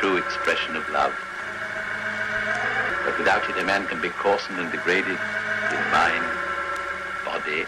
true 0.00 0.16
expression 0.16 0.76
of 0.76 0.88
love. 0.90 1.12
But 3.04 3.18
without 3.18 3.42
it, 3.50 3.56
a 3.60 3.64
man 3.64 3.86
can 3.86 4.00
be 4.00 4.08
coarsened 4.08 4.58
and 4.58 4.72
degraded 4.72 5.18
in 5.76 5.82
mind, 5.92 6.24
body, 7.22 7.66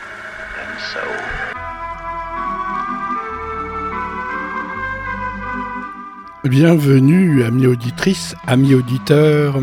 and 0.60 0.72
soul. 0.92 1.18
Bienvenue, 6.44 7.44
amis 7.44 7.66
auditrices, 7.66 8.34
amis 8.46 8.74
auditeurs. 8.74 9.60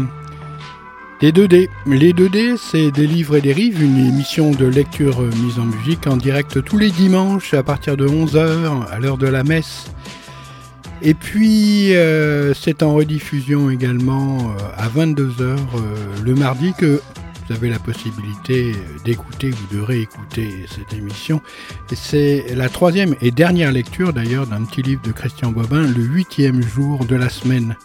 Les 1.22 1.32
2D. 1.32 1.70
Les 1.88 2.14
2D, 2.14 2.56
c'est 2.58 2.92
des 2.92 3.08
livres 3.08 3.36
et 3.36 3.42
des 3.42 3.52
rives, 3.52 3.82
une 3.82 3.98
émission 3.98 4.52
de 4.52 4.66
lecture 4.66 5.22
mise 5.22 5.60
en 5.60 5.66
musique 5.66 6.06
en 6.06 6.18
direct 6.18 6.64
tous 6.64 6.78
les 6.78 6.92
dimanches 6.92 7.56
à 7.56 7.64
partir 7.64 7.98
de 7.98 8.08
11h 8.08 8.88
à 8.92 9.00
l'heure 9.00 9.18
de 9.18 9.28
la 9.28 9.44
messe. 9.44 9.92
Et 11.02 11.14
puis, 11.14 11.96
euh, 11.96 12.54
c'est 12.54 12.84
en 12.84 12.94
rediffusion 12.94 13.70
également 13.70 14.38
euh, 14.38 14.58
à 14.78 14.90
22h 14.90 15.42
euh, 15.42 15.58
le 16.24 16.36
mardi 16.36 16.74
que 16.74 17.02
vous 17.48 17.56
avez 17.56 17.70
la 17.70 17.80
possibilité 17.80 18.74
d'écouter 19.06 19.52
ou 19.52 19.76
de 19.76 19.82
réécouter 19.82 20.66
cette 20.68 20.94
émission. 20.94 21.42
C'est 21.94 22.54
la 22.54 22.68
troisième 22.68 23.16
et 23.22 23.32
dernière 23.32 23.72
lecture 23.72 24.14
d'ailleurs 24.14 24.46
d'un 24.46 24.64
petit 24.66 24.82
livre 24.82 25.02
de 25.02 25.12
Christian 25.12 25.52
Bobin, 25.52 25.82
le 25.82 26.04
huitième 26.04 26.62
jour 26.62 27.06
de 27.06 27.16
la 27.16 27.30
semaine. 27.30 27.76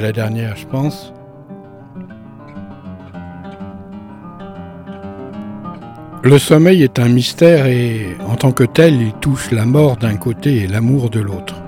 La 0.00 0.12
dernière, 0.12 0.56
je 0.56 0.66
pense. 0.66 1.12
Le 6.22 6.38
sommeil 6.38 6.82
est 6.82 6.98
un 6.98 7.08
mystère 7.08 7.66
et 7.66 8.16
en 8.28 8.34
tant 8.34 8.50
que 8.50 8.64
tel, 8.64 9.00
il 9.00 9.12
touche 9.12 9.52
la 9.52 9.64
mort 9.64 9.96
d'un 9.96 10.16
côté 10.16 10.56
et 10.56 10.66
l'amour 10.66 11.08
de 11.08 11.20
l'autre. 11.20 11.62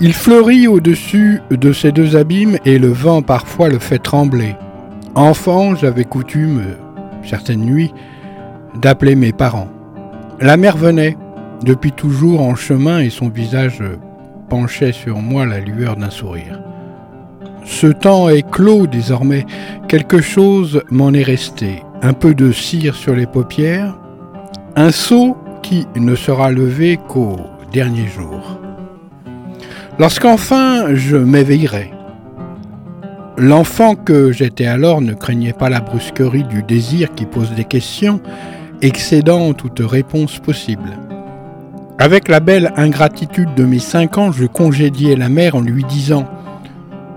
Il 0.00 0.12
fleurit 0.12 0.66
au-dessus 0.66 1.40
de 1.50 1.72
ces 1.72 1.92
deux 1.92 2.16
abîmes 2.16 2.58
et 2.64 2.80
le 2.80 2.88
vent 2.88 3.22
parfois 3.22 3.68
le 3.68 3.78
fait 3.78 4.00
trembler. 4.00 4.56
Enfant, 5.14 5.76
j'avais 5.76 6.04
coutume, 6.04 6.62
certaines 7.22 7.64
nuits, 7.64 7.94
d'appeler 8.80 9.14
mes 9.14 9.32
parents. 9.32 9.68
La 10.40 10.56
mère 10.56 10.76
venait, 10.76 11.16
depuis 11.62 11.92
toujours 11.92 12.40
en 12.40 12.56
chemin 12.56 12.98
et 12.98 13.10
son 13.10 13.28
visage 13.28 13.80
penchait 14.52 14.92
sur 14.92 15.16
moi 15.22 15.46
la 15.46 15.60
lueur 15.60 15.96
d'un 15.96 16.10
sourire. 16.10 16.60
Ce 17.64 17.86
temps 17.86 18.28
est 18.28 18.46
clos 18.50 18.86
désormais, 18.86 19.46
quelque 19.88 20.20
chose 20.20 20.82
m'en 20.90 21.14
est 21.14 21.22
resté, 21.22 21.82
un 22.02 22.12
peu 22.12 22.34
de 22.34 22.52
cire 22.52 22.94
sur 22.94 23.14
les 23.14 23.24
paupières, 23.24 23.98
un 24.76 24.90
seau 24.90 25.38
qui 25.62 25.86
ne 25.96 26.14
sera 26.14 26.50
levé 26.50 26.98
qu'au 27.08 27.36
dernier 27.72 28.06
jour. 28.08 28.60
Lorsqu'enfin 29.98 30.94
je 30.94 31.16
m'éveillerai, 31.16 31.90
l'enfant 33.38 33.94
que 33.94 34.32
j'étais 34.32 34.66
alors 34.66 35.00
ne 35.00 35.14
craignait 35.14 35.54
pas 35.54 35.70
la 35.70 35.80
brusquerie 35.80 36.44
du 36.44 36.62
désir 36.62 37.14
qui 37.14 37.24
pose 37.24 37.52
des 37.52 37.64
questions, 37.64 38.20
excédant 38.82 39.54
toute 39.54 39.80
réponse 39.80 40.38
possible. 40.40 40.90
Avec 41.98 42.28
la 42.28 42.40
belle 42.40 42.72
ingratitude 42.76 43.54
de 43.54 43.64
mes 43.64 43.78
cinq 43.78 44.18
ans, 44.18 44.32
je 44.32 44.46
congédiai 44.46 45.14
la 45.14 45.28
mère 45.28 45.54
en 45.54 45.60
lui 45.60 45.84
disant 45.84 46.24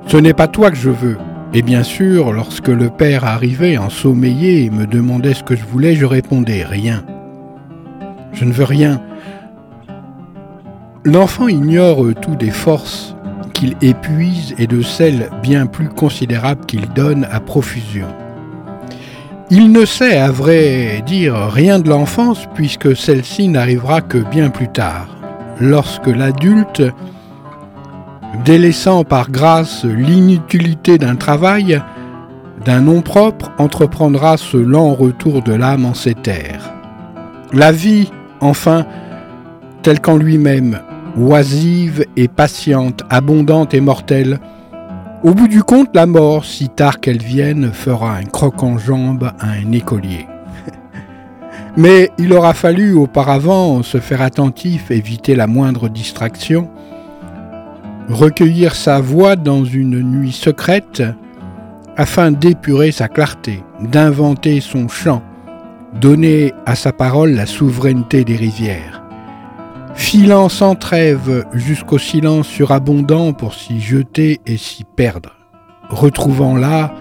Ce 0.07 0.17
n'est 0.17 0.33
pas 0.33 0.47
toi 0.47 0.69
que 0.69 0.77
je 0.77 0.89
veux. 0.89 1.17
Et 1.53 1.61
bien 1.61 1.83
sûr, 1.83 2.33
lorsque 2.33 2.67
le 2.67 2.89
père 2.89 3.23
arrivait 3.23 3.77
ensommeillé 3.77 4.65
et 4.65 4.69
me 4.69 4.85
demandait 4.85 5.33
ce 5.33 5.43
que 5.43 5.55
je 5.55 5.63
voulais, 5.63 5.95
je 5.95 6.05
répondais 6.05 6.63
Rien. 6.63 7.03
Je 8.33 8.43
ne 8.43 8.51
veux 8.51 8.65
rien. 8.65 9.01
L'enfant 11.05 11.47
ignore 11.47 12.03
tout 12.21 12.35
des 12.35 12.51
forces 12.51 13.15
qu'il 13.53 13.75
épuise 13.81 14.53
et 14.57 14.67
de 14.67 14.81
celles 14.81 15.29
bien 15.41 15.65
plus 15.65 15.87
considérables 15.87 16.65
qu'il 16.65 16.89
donne 16.89 17.25
à 17.31 17.39
profusion. 17.39 18.07
Il 19.51 19.71
ne 19.71 19.85
sait, 19.85 20.17
à 20.17 20.31
vrai 20.31 21.03
dire, 21.05 21.35
rien 21.51 21.77
de 21.77 21.87
l'enfance 21.87 22.47
puisque 22.55 22.95
celle-ci 22.95 23.47
n'arrivera 23.47 24.01
que 24.01 24.17
bien 24.17 24.49
plus 24.49 24.69
tard, 24.69 25.07
lorsque 25.59 26.07
l'adulte, 26.07 26.81
délaissant 28.43 29.03
par 29.03 29.29
grâce 29.29 29.85
l'inutilité 29.85 30.97
d'un 30.97 31.15
travail, 31.15 31.79
d'un 32.65 32.81
nom 32.81 33.01
propre, 33.01 33.51
entreprendra 33.59 34.37
ce 34.37 34.57
lent 34.57 34.95
retour 34.95 35.43
de 35.43 35.53
l'âme 35.53 35.85
en 35.85 35.93
ces 35.93 36.15
terres. 36.15 36.73
La 37.53 37.71
vie, 37.71 38.11
enfin, 38.41 38.87
telle 39.83 40.01
qu'en 40.01 40.17
lui-même, 40.17 40.79
oisive 41.17 42.03
et 42.17 42.27
patiente, 42.27 43.03
abondante 43.11 43.75
et 43.75 43.81
mortelle, 43.81 44.39
au 45.25 45.33
bout 45.33 45.47
du 45.47 45.63
compte, 45.63 45.89
la 45.95 46.05
mort, 46.05 46.45
si 46.45 46.69
tard 46.69 46.99
qu'elle 46.99 47.23
vienne, 47.23 47.71
fera 47.73 48.15
un 48.15 48.25
croc 48.25 48.61
en 48.61 48.77
jambe 48.77 49.31
à 49.39 49.47
un 49.47 49.71
écolier. 49.71 50.27
Mais 51.77 52.11
il 52.19 52.31
aura 52.31 52.53
fallu 52.53 52.93
auparavant 52.93 53.81
se 53.81 53.97
faire 53.97 54.21
attentif, 54.21 54.91
éviter 54.91 55.33
la 55.33 55.47
moindre 55.47 55.89
distraction, 55.89 56.69
recueillir 58.07 58.75
sa 58.75 59.01
voix 59.01 59.35
dans 59.35 59.65
une 59.65 59.99
nuit 59.99 60.31
secrète, 60.31 61.01
afin 61.97 62.31
d'épurer 62.31 62.91
sa 62.91 63.07
clarté, 63.07 63.63
d'inventer 63.81 64.61
son 64.61 64.87
chant, 64.87 65.23
donner 65.99 66.53
à 66.67 66.75
sa 66.75 66.93
parole 66.93 67.31
la 67.31 67.47
souveraineté 67.47 68.25
des 68.25 68.35
rivières 68.35 69.04
filant 69.95 70.49
sans 70.49 70.75
trêve 70.75 71.45
jusqu'au 71.53 71.97
silence 71.97 72.47
surabondant 72.47 73.33
pour 73.33 73.53
s'y 73.53 73.79
jeter 73.79 74.39
et 74.45 74.57
s'y 74.57 74.83
perdre, 74.83 75.31
retrouvant 75.89 76.55
là, 76.55 76.93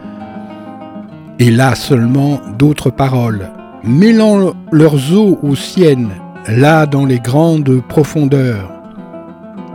et 1.38 1.50
là 1.50 1.74
seulement, 1.74 2.40
d'autres 2.58 2.90
paroles, 2.90 3.50
mêlant 3.82 4.54
leurs 4.70 5.12
eaux 5.12 5.38
aux 5.42 5.56
siennes, 5.56 6.12
là 6.48 6.86
dans 6.86 7.04
les 7.04 7.18
grandes 7.18 7.82
profondeurs. 7.88 8.70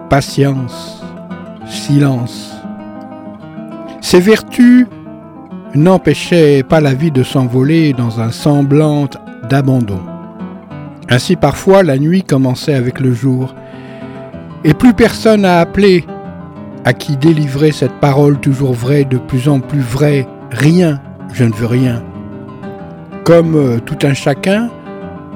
Patience, 0.10 1.04
silence. 1.68 2.56
Ces 4.02 4.20
vertus 4.20 4.88
n'empêchaient 5.76 6.64
pas 6.64 6.80
la 6.80 6.94
vie 6.94 7.12
de 7.12 7.24
s'envoler 7.24 7.94
dans 7.94 8.22
un 8.22 8.32
semblant 8.32 9.08
d'abandon. 9.50 10.02
Ainsi 11.10 11.36
parfois 11.36 11.84
la 11.84 11.98
nuit 11.98 12.24
commençait 12.24 12.76
avec 12.76 13.00
le 13.00 13.14
jour, 13.14 13.56
et 14.64 14.74
plus 14.74 14.94
personne 14.94 15.46
à 15.46 15.60
appeler, 15.60 16.06
à 16.86 16.94
qui 16.94 17.18
délivrer 17.18 17.72
cette 17.72 18.00
parole 18.00 18.40
toujours 18.40 18.74
vraie, 18.74 19.06
de 19.06 19.18
plus 19.18 19.50
en 19.50 19.60
plus 19.60 19.80
vraie, 19.80 20.28
rien, 20.52 21.02
je 21.34 21.46
ne 21.46 21.54
veux 21.54 21.66
rien. 21.66 22.04
Comme 23.24 23.56
euh, 23.56 23.80
tout 23.80 23.98
un 24.04 24.14
chacun, 24.14 24.70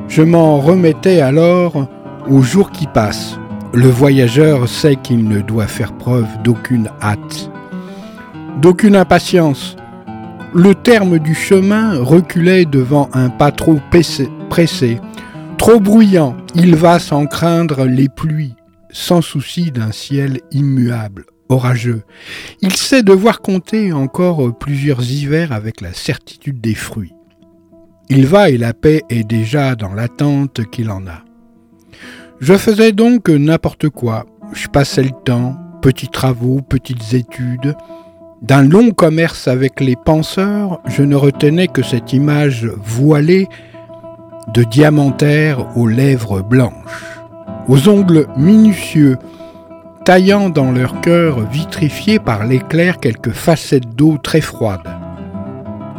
Je 0.08 0.22
m'en 0.22 0.60
remettais 0.60 1.22
alors 1.22 1.88
aux 2.30 2.42
jours 2.42 2.72
qui 2.72 2.88
passent. 2.88 3.40
Le 3.74 3.88
voyageur 3.88 4.68
sait 4.68 4.96
qu'il 4.96 5.28
ne 5.28 5.40
doit 5.40 5.68
faire 5.68 5.94
preuve 5.94 6.28
d'aucune 6.44 6.90
hâte, 7.02 7.50
d'aucune 8.62 8.96
impatience. 8.96 9.76
Le 10.54 10.76
terme 10.76 11.18
du 11.18 11.34
chemin 11.34 12.00
reculait 12.00 12.66
devant 12.66 13.10
un 13.14 13.30
pas 13.30 13.52
trop 13.52 13.80
pressé, 14.50 15.00
trop 15.58 15.80
bruyant. 15.80 16.38
Il 16.56 16.76
va 16.76 17.00
sans 17.00 17.26
craindre 17.26 17.86
les 17.86 18.10
pluies, 18.10 18.56
sans 18.92 19.22
souci 19.22 19.72
d'un 19.72 19.92
ciel 19.92 20.40
immuable, 20.52 21.26
orageux. 21.50 22.04
Il 22.62 22.76
sait 22.76 23.04
devoir 23.04 23.42
compter 23.42 23.92
encore 23.92 24.58
plusieurs 24.58 25.02
hivers 25.02 25.52
avec 25.52 25.82
la 25.82 25.94
certitude 25.94 26.62
des 26.62 26.76
fruits. 26.76 27.14
Il 28.10 28.28
va 28.28 28.50
et 28.50 28.58
la 28.58 28.74
paix 28.74 29.02
est 29.10 29.24
déjà 29.24 29.76
dans 29.76 29.94
l'attente 29.94 30.70
qu'il 30.70 30.90
en 30.92 31.08
a. 31.08 31.24
Je 32.40 32.56
faisais 32.56 32.92
donc 32.92 33.30
n'importe 33.30 33.90
quoi. 33.90 34.26
Je 34.54 34.68
passais 34.68 35.04
le 35.04 35.12
temps, 35.26 35.58
petits 35.82 36.10
travaux, 36.10 36.62
petites 36.62 37.14
études. 37.14 37.76
D'un 38.42 38.62
long 38.62 38.92
commerce 38.92 39.48
avec 39.48 39.80
les 39.80 39.96
penseurs, 39.96 40.82
je 40.86 41.02
ne 41.04 41.16
retenais 41.16 41.68
que 41.68 41.82
cette 41.82 42.12
image 42.12 42.66
voilée 42.84 43.48
de 44.48 44.64
diamantaire 44.64 45.78
aux 45.78 45.88
lèvres 45.88 46.42
blanches, 46.42 47.16
aux 47.68 47.88
ongles 47.90 48.28
minutieux, 48.38 49.18
taillant 50.06 50.50
dans 50.50 50.72
leur 50.72 51.02
cœur 51.02 51.40
vitrifié 51.50 52.20
par 52.20 52.46
l'éclair 52.46 53.00
quelques 53.00 53.32
facettes 53.32 53.96
d'eau 53.96 54.18
très 54.18 54.42
froides. 54.42 54.90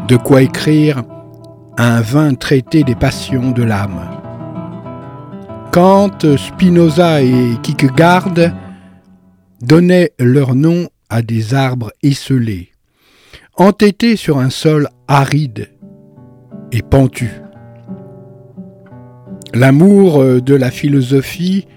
De 0.08 0.16
quoi 0.16 0.42
écrire 0.42 1.02
un 1.76 2.00
vain 2.00 2.34
traité 2.34 2.84
des 2.84 2.94
passions 2.94 3.50
de 3.50 3.62
l'âme. 3.62 4.10
Kant, 5.72 6.36
Spinoza 6.36 7.22
et 7.22 7.56
Kierkegaard 7.62 8.30
donnaient 9.60 10.12
leur 10.20 10.54
nom 10.54 10.88
à 11.08 11.22
des 11.22 11.54
arbres 11.54 11.90
esselés, 12.02 12.70
entêtés 13.56 14.16
sur 14.16 14.38
un 14.38 14.50
sol 14.50 14.88
aride 15.08 15.70
et 16.70 16.82
pentu. 16.82 17.43
L'amour 19.54 20.42
de 20.42 20.54
la 20.56 20.72
philosophie 20.72 21.68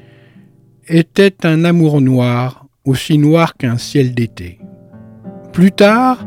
était 0.88 1.46
un 1.46 1.64
amour 1.64 2.02
noir, 2.02 2.66
aussi 2.86 3.20
noir 3.20 3.54
qu'un 3.54 3.78
ciel 3.78 4.16
d'été. 4.16 4.58
Plus 5.54 5.72
tard, 5.72 6.26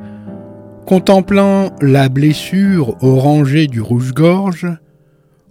contemplant 0.86 1.70
la 1.80 2.08
blessure 2.08 3.02
orangée 3.02 3.66
du 3.66 3.80
rouge-gorge, 3.80 4.68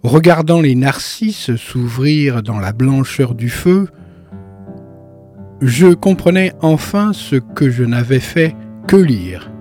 regardant 0.02 0.62
les 0.62 0.74
narcisses 0.74 1.54
s'ouvrir 1.56 2.42
dans 2.42 2.58
la 2.58 2.72
blancheur 2.72 3.34
du 3.34 3.50
feu, 3.50 3.88
je 5.60 5.88
comprenais 5.88 6.54
enfin 6.62 7.12
ce 7.12 7.36
que 7.36 7.68
je 7.68 7.84
n'avais 7.84 8.20
fait 8.20 8.56
que 8.86 8.96
lire. 8.96 9.52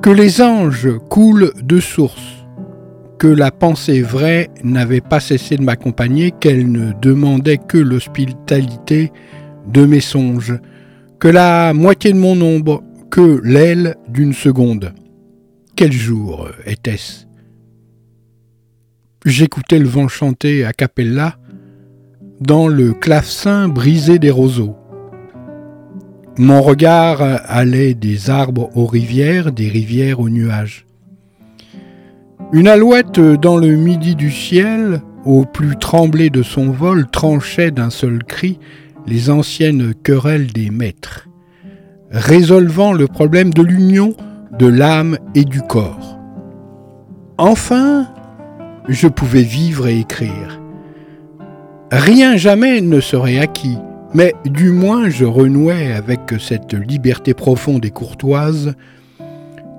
Que 0.00 0.08
les 0.08 0.40
anges 0.40 0.88
coulent 1.10 1.52
de 1.62 1.80
source, 1.80 2.41
que 3.22 3.28
la 3.28 3.52
pensée 3.52 4.02
vraie 4.02 4.50
n'avait 4.64 5.00
pas 5.00 5.20
cessé 5.20 5.56
de 5.56 5.62
m'accompagner, 5.62 6.32
qu'elle 6.32 6.72
ne 6.72 6.90
demandait 7.00 7.56
que 7.56 7.78
l'hospitalité 7.78 9.12
de 9.68 9.86
mes 9.86 10.00
songes, 10.00 10.58
que 11.20 11.28
la 11.28 11.72
moitié 11.72 12.12
de 12.12 12.18
mon 12.18 12.40
ombre, 12.40 12.82
que 13.12 13.40
l'aile 13.44 13.94
d'une 14.08 14.32
seconde. 14.32 14.92
Quel 15.76 15.92
jour 15.92 16.48
était-ce? 16.66 17.26
J'écoutais 19.24 19.78
le 19.78 19.86
vent 19.86 20.08
chanter 20.08 20.64
à 20.64 20.72
capella 20.72 21.38
dans 22.40 22.66
le 22.66 22.92
clavecin 22.92 23.68
brisé 23.68 24.18
des 24.18 24.32
roseaux. 24.32 24.74
Mon 26.38 26.60
regard 26.60 27.22
allait 27.22 27.94
des 27.94 28.30
arbres 28.30 28.76
aux 28.76 28.86
rivières, 28.86 29.52
des 29.52 29.68
rivières 29.68 30.18
aux 30.18 30.28
nuages. 30.28 30.86
Une 32.50 32.68
alouette 32.68 33.20
dans 33.20 33.56
le 33.56 33.76
midi 33.76 34.14
du 34.14 34.30
ciel, 34.30 35.00
au 35.24 35.44
plus 35.44 35.76
tremblé 35.76 36.30
de 36.30 36.42
son 36.42 36.70
vol, 36.70 37.06
tranchait 37.06 37.70
d'un 37.70 37.90
seul 37.90 38.24
cri 38.24 38.58
les 39.06 39.30
anciennes 39.30 39.94
querelles 40.02 40.52
des 40.52 40.70
maîtres, 40.70 41.28
résolvant 42.10 42.92
le 42.92 43.06
problème 43.06 43.52
de 43.52 43.62
l'union 43.62 44.14
de 44.58 44.66
l'âme 44.66 45.18
et 45.34 45.44
du 45.44 45.62
corps. 45.62 46.18
Enfin, 47.38 48.06
je 48.88 49.08
pouvais 49.08 49.42
vivre 49.42 49.86
et 49.88 49.98
écrire. 49.98 50.60
Rien 51.90 52.36
jamais 52.36 52.80
ne 52.80 53.00
serait 53.00 53.38
acquis, 53.38 53.78
mais 54.14 54.34
du 54.44 54.70
moins 54.70 55.08
je 55.08 55.24
renouais 55.24 55.92
avec 55.92 56.20
cette 56.38 56.74
liberté 56.74 57.34
profonde 57.34 57.84
et 57.84 57.90
courtoise, 57.90 58.74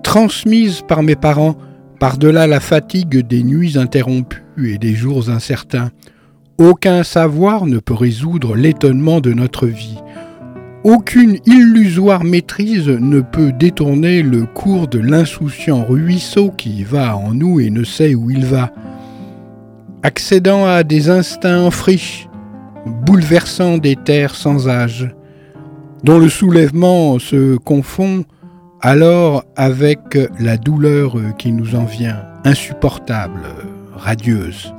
transmise 0.03 0.81
par 0.81 1.03
mes 1.03 1.15
parents 1.15 1.55
par-delà 2.03 2.47
la 2.47 2.59
fatigue 2.59 3.25
des 3.25 3.43
nuits 3.43 3.77
interrompues 3.77 4.73
et 4.73 4.77
des 4.77 4.93
jours 4.93 5.29
incertains. 5.29 5.89
Aucun 6.57 7.01
savoir 7.01 7.65
ne 7.65 7.79
peut 7.79 7.93
résoudre 7.93 8.57
l'étonnement 8.57 9.21
de 9.21 9.31
notre 9.31 9.67
vie. 9.67 9.99
Aucune 10.83 11.37
illusoire 11.45 12.25
maîtrise 12.25 12.89
ne 12.89 13.21
peut 13.21 13.53
détourner 13.53 14.21
le 14.21 14.45
cours 14.45 14.89
de 14.89 14.99
l'insouciant 14.99 15.85
ruisseau 15.85 16.51
qui 16.51 16.83
va 16.83 17.15
en 17.15 17.33
nous 17.33 17.61
et 17.61 17.69
ne 17.69 17.85
sait 17.85 18.15
où 18.15 18.29
il 18.29 18.43
va 18.43 18.73
accédant 20.01 20.65
à 20.65 20.83
des 20.83 21.09
instincts 21.09 21.61
en 21.61 21.71
friche, 21.71 22.27
bouleversant 23.05 23.77
des 23.77 23.95
terres 23.95 24.35
sans 24.35 24.67
âge, 24.67 25.09
dont 26.03 26.19
le 26.19 26.27
soulèvement 26.27 27.17
se 27.17 27.55
confond 27.55 28.25
alors 28.85 29.45
avec 29.55 30.17
la 30.41 30.57
douleur 30.57 31.15
qui 31.37 31.53
nous 31.53 31.73
en 31.73 31.85
vient, 31.85 32.25
insupportable, 32.43 33.45
radieuse. 33.95 34.73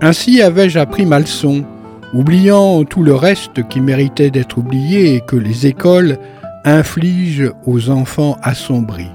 Ainsi 0.00 0.40
avais-je 0.40 0.78
appris 0.78 1.04
ma 1.04 1.18
leçon, 1.18 1.66
oubliant 2.14 2.84
tout 2.84 3.02
le 3.02 3.14
reste 3.14 3.68
qui 3.68 3.82
méritait 3.82 4.30
d'être 4.30 4.56
oublié 4.56 5.16
et 5.16 5.20
que 5.20 5.36
les 5.36 5.66
écoles 5.66 6.16
infligent 6.64 7.52
aux 7.66 7.90
enfants 7.90 8.38
assombris. 8.42 9.10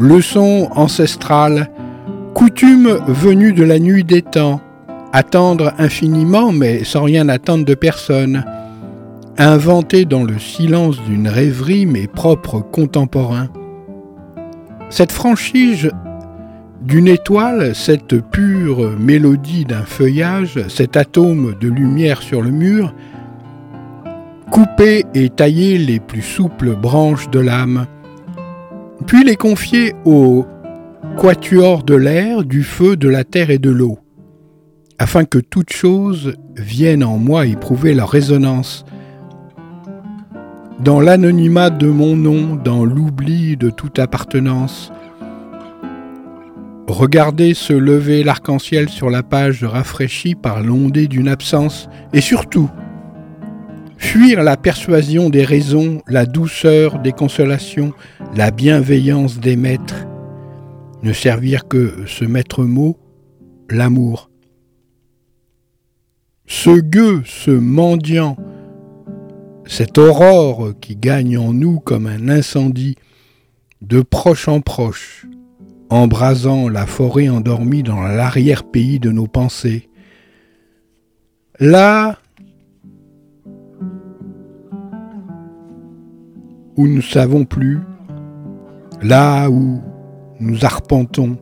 Leçon 0.00 0.68
ancestrale 0.74 1.70
Coutume 2.34 2.98
venue 3.06 3.52
de 3.52 3.62
la 3.62 3.78
nuit 3.78 4.04
des 4.04 4.20
temps, 4.20 4.60
attendre 5.12 5.72
infiniment 5.78 6.50
mais 6.50 6.82
sans 6.82 7.04
rien 7.04 7.28
attendre 7.28 7.64
de 7.64 7.74
personne, 7.74 8.44
inventer 9.38 10.04
dans 10.04 10.24
le 10.24 10.38
silence 10.38 11.02
d'une 11.02 11.28
rêverie 11.28 11.86
mes 11.86 12.06
propres 12.06 12.60
contemporains. 12.60 13.48
Cette 14.88 15.12
franchise 15.12 15.90
d'une 16.80 17.08
étoile, 17.08 17.74
cette 17.74 18.20
pure 18.30 18.92
mélodie 18.98 19.64
d'un 19.64 19.82
feuillage, 19.82 20.60
cet 20.68 20.96
atome 20.96 21.54
de 21.60 21.68
lumière 21.68 22.22
sur 22.22 22.40
le 22.40 22.50
mur, 22.50 22.94
couper 24.50 25.04
et 25.14 25.28
tailler 25.28 25.78
les 25.78 26.00
plus 26.00 26.22
souples 26.22 26.74
branches 26.74 27.28
de 27.30 27.40
l'âme, 27.40 27.86
puis 29.06 29.24
les 29.24 29.36
confier 29.36 29.94
au 30.04 30.46
quatuor 31.18 31.82
de 31.82 31.94
l'air, 31.94 32.44
du 32.44 32.62
feu, 32.62 32.96
de 32.96 33.08
la 33.08 33.24
terre 33.24 33.50
et 33.50 33.58
de 33.58 33.70
l'eau, 33.70 33.98
afin 34.98 35.24
que 35.24 35.38
toutes 35.38 35.72
choses 35.72 36.34
viennent 36.56 37.04
en 37.04 37.18
moi 37.18 37.46
éprouver 37.46 37.94
leur 37.94 38.08
résonance. 38.08 38.84
Dans 40.80 41.00
l'anonymat 41.00 41.70
de 41.70 41.88
mon 41.88 42.16
nom, 42.16 42.56
dans 42.56 42.84
l'oubli 42.84 43.56
de 43.56 43.70
toute 43.70 43.98
appartenance, 43.98 44.92
Regardez 46.88 47.54
se 47.54 47.72
lever 47.72 48.22
l'arc-en-ciel 48.22 48.88
sur 48.88 49.10
la 49.10 49.24
page 49.24 49.64
rafraîchie 49.64 50.36
par 50.36 50.62
l'ondée 50.62 51.08
d'une 51.08 51.26
absence, 51.26 51.88
et 52.12 52.20
surtout, 52.20 52.70
fuir 53.98 54.44
la 54.44 54.56
persuasion 54.56 55.28
des 55.28 55.44
raisons, 55.44 56.00
la 56.06 56.26
douceur 56.26 57.00
des 57.00 57.10
consolations, 57.10 57.92
la 58.36 58.52
bienveillance 58.52 59.40
des 59.40 59.56
maîtres, 59.56 60.06
ne 61.02 61.12
servir 61.12 61.66
que 61.66 62.04
ce 62.06 62.24
maître 62.24 62.64
mot, 62.64 62.96
l'amour. 63.68 64.30
Ce 66.46 66.70
gueux, 66.70 67.22
ce 67.24 67.50
mendiant, 67.50 68.36
cette 69.66 69.98
aurore 69.98 70.72
qui 70.80 70.96
gagne 70.96 71.36
en 71.38 71.52
nous 71.52 71.80
comme 71.80 72.06
un 72.06 72.28
incendie, 72.28 72.96
de 73.82 74.00
proche 74.00 74.48
en 74.48 74.60
proche, 74.60 75.26
embrasant 75.90 76.68
la 76.68 76.86
forêt 76.86 77.28
endormie 77.28 77.82
dans 77.82 78.00
l'arrière-pays 78.00 78.98
de 78.98 79.10
nos 79.10 79.26
pensées. 79.26 79.88
Là 81.60 82.18
où 86.76 86.86
nous 86.86 86.96
ne 86.96 87.00
savons 87.00 87.44
plus, 87.44 87.80
là 89.02 89.48
où 89.48 89.80
nous 90.40 90.64
arpentons, 90.64 91.38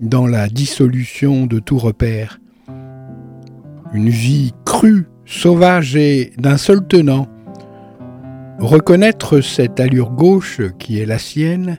dans 0.00 0.26
la 0.26 0.48
dissolution 0.48 1.46
de 1.46 1.58
tout 1.58 1.78
repère. 1.78 2.40
Une 3.92 4.08
vie 4.08 4.54
crue, 4.64 5.08
sauvage 5.28 5.94
et 5.94 6.32
d'un 6.38 6.56
seul 6.56 6.86
tenant. 6.86 7.28
Reconnaître 8.58 9.40
cette 9.40 9.78
allure 9.78 10.10
gauche 10.10 10.60
qui 10.78 11.00
est 11.00 11.06
la 11.06 11.18
sienne, 11.18 11.78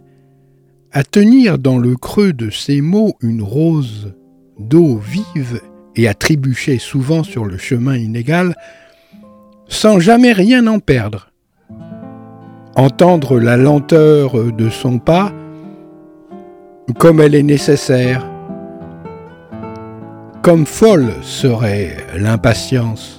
à 0.92 1.04
tenir 1.04 1.58
dans 1.58 1.78
le 1.78 1.96
creux 1.96 2.32
de 2.32 2.50
ses 2.50 2.80
mots 2.80 3.16
une 3.22 3.42
rose 3.42 4.14
d'eau 4.60 4.98
vive 4.98 5.62
et 5.96 6.08
à 6.08 6.14
trébucher 6.14 6.78
souvent 6.78 7.24
sur 7.24 7.44
le 7.44 7.58
chemin 7.58 7.98
inégal, 7.98 8.56
sans 9.68 10.00
jamais 10.00 10.32
rien 10.32 10.68
en 10.68 10.80
perdre. 10.80 11.32
Entendre 12.76 13.40
la 13.40 13.58
lenteur 13.58 14.54
de 14.54 14.70
son 14.70 15.00
pas, 15.00 15.34
comme 16.98 17.20
elle 17.20 17.36
est 17.36 17.44
nécessaire, 17.44 18.30
comme 20.42 20.66
folle 20.66 21.12
serait 21.22 21.98
l'impatience. 22.16 23.19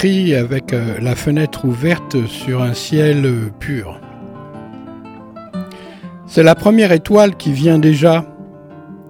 Avec 0.00 0.72
euh, 0.72 0.96
la 1.00 1.16
fenêtre 1.16 1.64
ouverte 1.64 2.24
sur 2.28 2.62
un 2.62 2.72
ciel 2.72 3.26
euh, 3.26 3.50
pur. 3.58 4.00
C'est 6.28 6.44
la 6.44 6.54
première 6.54 6.92
étoile 6.92 7.36
qui 7.36 7.50
vient 7.50 7.80
déjà. 7.80 8.24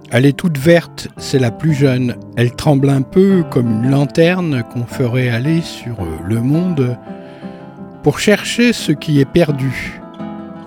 Elle 0.09 0.25
est 0.25 0.35
toute 0.35 0.57
verte, 0.57 1.07
c'est 1.17 1.37
la 1.37 1.51
plus 1.51 1.75
jeune. 1.75 2.15
Elle 2.37 2.55
tremble 2.55 2.89
un 2.89 3.03
peu 3.03 3.43
comme 3.51 3.83
une 3.83 3.91
lanterne 3.91 4.63
qu'on 4.73 4.85
ferait 4.85 5.29
aller 5.29 5.61
sur 5.61 6.01
euh, 6.01 6.07
le 6.25 6.41
monde 6.41 6.97
pour 8.01 8.17
chercher 8.17 8.73
ce 8.73 8.91
qui 8.91 9.19
est 9.19 9.31
perdu. 9.31 10.01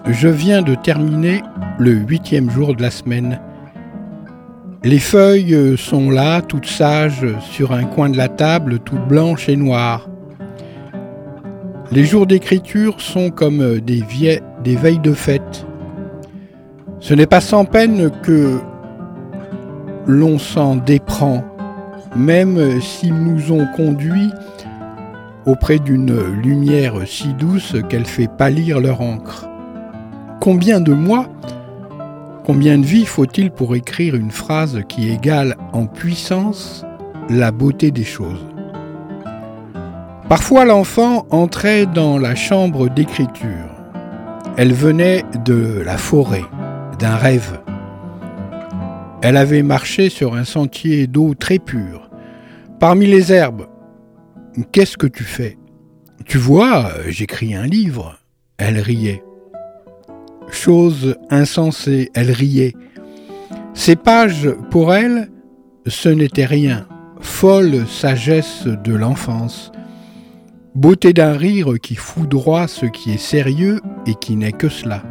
Je 0.09 0.29
viens 0.29 0.63
de 0.63 0.77
terminer 0.77 1.43
le 1.81 1.95
huitième 1.95 2.49
jour 2.49 2.77
de 2.77 2.83
la 2.83 2.93
semaine. 2.93 3.41
Les 4.85 4.99
feuilles 4.99 5.55
euh, 5.55 5.77
sont 5.77 6.11
là, 6.11 6.43
toutes 6.43 6.67
sages, 6.67 7.25
sur 7.41 7.73
un 7.73 7.85
coin 7.85 8.11
de 8.11 8.17
la 8.17 8.29
table, 8.29 8.81
toutes 8.81 9.07
blanches 9.07 9.49
et 9.49 9.55
noires. 9.55 10.09
Les 11.93 12.05
jours 12.05 12.27
d'écriture 12.27 13.01
sont 13.01 13.31
comme 13.31 13.61
euh, 13.61 13.81
des, 13.81 14.03
des 14.65 14.75
veilles 14.75 14.99
de 14.99 15.13
fête. 15.13 15.67
Ce 16.99 17.15
n'est 17.15 17.27
pas 17.27 17.41
sans 17.41 17.65
peine 17.65 18.11
que 18.23 18.59
l'on 20.09 20.39
s'en 20.39 20.75
déprend, 20.75 21.45
même 22.17 22.81
s'ils 22.81 23.15
nous 23.15 23.53
ont 23.53 23.69
conduits 23.77 24.33
auprès 25.47 25.79
d'une 25.79 26.21
lumière 26.43 26.95
si 27.07 27.35
douce 27.35 27.77
qu'elle 27.89 28.07
fait 28.07 28.29
pâlir 28.29 28.81
leur 28.81 29.01
encre. 29.01 29.49
Combien 30.41 30.81
de 30.81 30.93
mois 30.93 31.29
Combien 32.45 32.77
de 32.79 32.85
vies 32.85 33.07
faut-il 33.07 33.53
pour 33.53 33.77
écrire 33.77 34.17
une 34.17 34.33
phrase 34.33 34.81
qui 34.89 35.11
égale 35.11 35.57
en 35.73 35.87
puissance 35.87 36.85
la 37.29 37.53
beauté 37.53 37.93
des 37.93 38.03
choses? 38.03 38.45
Parfois 40.29 40.65
l'enfant 40.65 41.25
entrait 41.31 41.87
dans 41.87 42.19
la 42.19 42.35
chambre 42.35 42.89
d'écriture. 42.89 43.71
Elle 44.57 44.73
venait 44.73 45.25
de 45.45 45.83
la 45.85 45.97
forêt, 45.97 46.45
d'un 46.99 47.15
rêve. 47.15 47.61
Elle 49.23 49.37
avait 49.37 49.63
marché 49.63 50.09
sur 50.09 50.35
un 50.35 50.45
sentier 50.45 51.07
d'eau 51.07 51.35
très 51.35 51.61
pure. 51.61 52.11
Parmi 52.81 53.07
les 53.07 53.33
herbes, 53.33 53.69
qu'est-ce 54.73 54.97
que 54.97 55.07
tu 55.07 55.23
fais? 55.23 55.59
Tu 56.27 56.39
vois, 56.39 56.91
j'écris 57.07 57.55
un 57.55 57.67
livre. 57.67 58.19
Elle 58.59 58.81
riait 58.81 59.23
chose 60.51 61.17
insensée, 61.31 62.11
elle 62.15 62.31
riait. 62.31 62.75
Ces 63.75 63.97
pages, 63.97 64.51
pour 64.71 64.95
elle, 64.95 65.31
ce 65.87 66.09
n'était 66.09 66.45
rien, 66.45 66.87
folle 67.21 67.87
sagesse 67.87 68.67
de 68.67 68.95
l'enfance, 68.95 69.73
beauté 70.75 71.13
d'un 71.13 71.33
rire 71.33 71.75
qui 71.83 71.95
foudroie 71.95 72.69
ce 72.69 72.87
qui 72.87 73.13
est 73.13 73.19
sérieux 73.19 73.81
et 74.07 74.15
qui 74.15 74.37
n'est 74.37 74.53
que 74.53 74.69
cela. 74.69 75.03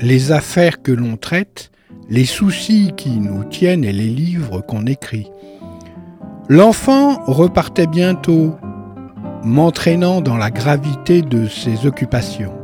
Les 0.00 0.32
affaires 0.32 0.82
que 0.82 0.92
l'on 0.92 1.16
traite, 1.16 1.70
les 2.08 2.24
soucis 2.24 2.92
qui 2.96 3.20
nous 3.20 3.44
tiennent 3.44 3.84
et 3.84 3.92
les 3.92 4.08
livres 4.08 4.60
qu'on 4.60 4.86
écrit. 4.86 5.30
L'enfant 6.48 7.22
repartait 7.26 7.86
bientôt, 7.86 8.56
m'entraînant 9.44 10.20
dans 10.20 10.36
la 10.36 10.50
gravité 10.50 11.22
de 11.22 11.46
ses 11.46 11.86
occupations. 11.86 12.59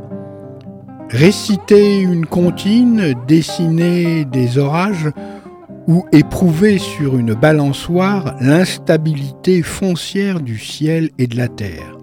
Réciter 1.09 2.01
une 2.01 2.25
comptine, 2.25 3.13
dessiner 3.27 4.25
des 4.25 4.57
orages 4.57 5.09
ou 5.87 6.05
éprouver 6.11 6.79
sur 6.79 7.17
une 7.17 7.33
balançoire 7.33 8.35
l'instabilité 8.41 9.61
foncière 9.61 10.41
du 10.41 10.59
ciel 10.59 11.09
et 11.17 11.27
de 11.27 11.37
la 11.37 11.47
terre. 11.47 11.97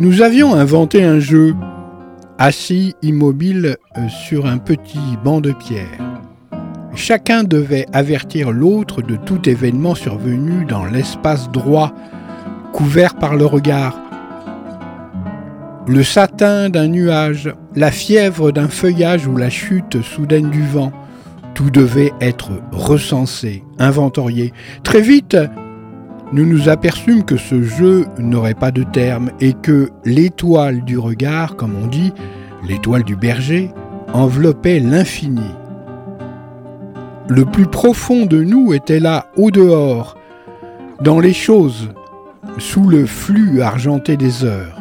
Nous 0.00 0.22
avions 0.22 0.54
inventé 0.54 1.04
un 1.04 1.20
jeu, 1.20 1.54
assis 2.38 2.94
immobile 3.02 3.76
euh, 3.96 4.08
sur 4.08 4.46
un 4.46 4.58
petit 4.58 4.98
banc 5.24 5.40
de 5.40 5.52
pierre. 5.52 6.20
Chacun 6.96 7.44
devait 7.44 7.86
avertir 7.92 8.50
l'autre 8.50 9.02
de 9.02 9.14
tout 9.14 9.48
événement 9.48 9.94
survenu 9.94 10.64
dans 10.64 10.84
l'espace 10.84 11.48
droit, 11.50 11.92
couvert 12.72 13.14
par 13.14 13.36
le 13.36 13.46
regard, 13.46 14.00
le 15.88 16.02
satin 16.02 16.68
d'un 16.68 16.86
nuage, 16.86 17.52
la 17.74 17.90
fièvre 17.90 18.52
d'un 18.52 18.68
feuillage 18.68 19.26
ou 19.26 19.36
la 19.36 19.48
chute 19.48 20.02
soudaine 20.02 20.50
du 20.50 20.62
vent, 20.62 20.92
tout 21.54 21.70
devait 21.70 22.12
être 22.20 22.50
recensé, 22.72 23.64
inventorié. 23.78 24.52
Très 24.84 25.00
vite, 25.00 25.36
nous 26.32 26.44
nous 26.44 26.68
aperçûmes 26.68 27.24
que 27.24 27.38
ce 27.38 27.62
jeu 27.62 28.06
n'aurait 28.18 28.54
pas 28.54 28.70
de 28.70 28.82
terme 28.82 29.30
et 29.40 29.54
que 29.54 29.88
l'étoile 30.04 30.84
du 30.84 30.98
regard, 30.98 31.56
comme 31.56 31.74
on 31.82 31.86
dit, 31.86 32.12
l'étoile 32.68 33.02
du 33.02 33.16
berger, 33.16 33.70
enveloppait 34.12 34.80
l'infini. 34.80 35.50
Le 37.28 37.46
plus 37.46 37.66
profond 37.66 38.26
de 38.26 38.42
nous 38.42 38.74
était 38.74 39.00
là, 39.00 39.26
au 39.36 39.50
dehors, 39.50 40.16
dans 41.00 41.18
les 41.18 41.34
choses, 41.34 41.88
sous 42.58 42.88
le 42.88 43.06
flux 43.06 43.62
argenté 43.62 44.18
des 44.18 44.44
heures. 44.44 44.77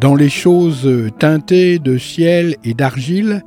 Dans 0.00 0.14
les 0.14 0.28
choses 0.28 0.88
teintées 1.18 1.78
de 1.78 1.96
ciel 1.96 2.56
et 2.64 2.74
d'argile, 2.74 3.42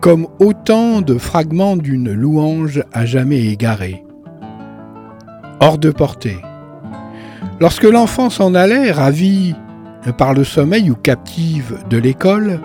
comme 0.00 0.26
autant 0.40 1.00
de 1.00 1.16
fragments 1.16 1.76
d'une 1.76 2.12
louange 2.12 2.82
à 2.92 3.06
jamais 3.06 3.46
égarée. 3.46 4.04
Hors 5.60 5.78
de 5.78 5.90
portée. 5.90 6.38
Lorsque 7.60 7.84
l'enfant 7.84 8.30
s'en 8.30 8.54
allait, 8.54 8.92
ravi 8.92 9.54
par 10.16 10.34
le 10.34 10.44
sommeil 10.44 10.90
ou 10.90 10.94
captive 10.94 11.78
de 11.90 11.98
l'école, 11.98 12.60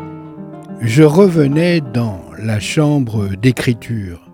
je 0.81 1.03
revenais 1.03 1.81
dans 1.93 2.21
la 2.37 2.59
chambre 2.59 3.29
d'écriture. 3.35 4.29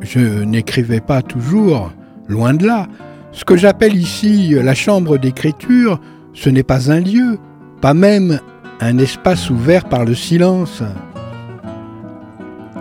Je 0.00 0.42
n'écrivais 0.44 1.00
pas 1.00 1.22
toujours, 1.22 1.92
loin 2.28 2.54
de 2.54 2.66
là. 2.66 2.86
Ce 3.32 3.44
que 3.44 3.56
j'appelle 3.56 3.96
ici 3.96 4.54
la 4.54 4.74
chambre 4.74 5.18
d'écriture, 5.18 6.00
ce 6.34 6.50
n'est 6.50 6.62
pas 6.62 6.90
un 6.90 7.00
lieu, 7.00 7.38
pas 7.80 7.94
même 7.94 8.40
un 8.80 8.98
espace 8.98 9.48
ouvert 9.50 9.84
par 9.84 10.04
le 10.04 10.14
silence, 10.14 10.82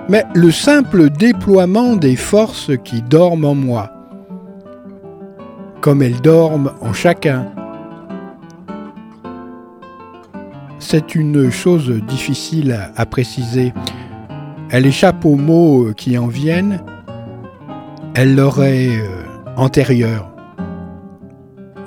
mais 0.09 0.25
le 0.33 0.51
simple 0.51 1.09
déploiement 1.09 1.95
des 1.95 2.15
forces 2.15 2.71
qui 2.83 3.01
dorment 3.01 3.45
en 3.45 3.55
moi, 3.55 3.91
comme 5.79 6.01
elles 6.01 6.19
dorment 6.19 6.71
en 6.81 6.91
chacun. 6.91 7.47
C'est 10.79 11.15
une 11.15 11.49
chose 11.49 11.89
difficile 12.07 12.77
à 12.95 13.05
préciser. 13.05 13.73
Elle 14.69 14.85
échappe 14.85 15.23
aux 15.23 15.37
mots 15.37 15.93
qui 15.95 16.17
en 16.17 16.27
viennent. 16.27 16.81
Elle 18.15 18.35
leur 18.35 18.61
est 18.63 18.89
euh, 18.89 19.23
antérieure. 19.55 20.32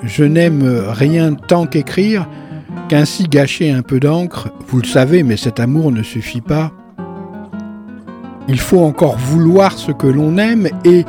Je 0.03 0.23
n'aime 0.23 0.63
rien 0.87 1.33
tant 1.33 1.65
qu'écrire, 1.65 2.27
qu'ainsi 2.87 3.23
gâcher 3.23 3.71
un 3.71 3.81
peu 3.81 3.99
d'encre, 3.99 4.49
vous 4.67 4.79
le 4.79 4.87
savez, 4.87 5.23
mais 5.23 5.37
cet 5.37 5.59
amour 5.59 5.91
ne 5.91 6.03
suffit 6.03 6.41
pas. 6.41 6.71
Il 8.47 8.59
faut 8.59 8.79
encore 8.79 9.17
vouloir 9.17 9.73
ce 9.73 9.91
que 9.91 10.07
l'on 10.07 10.37
aime 10.37 10.67
et 10.85 11.03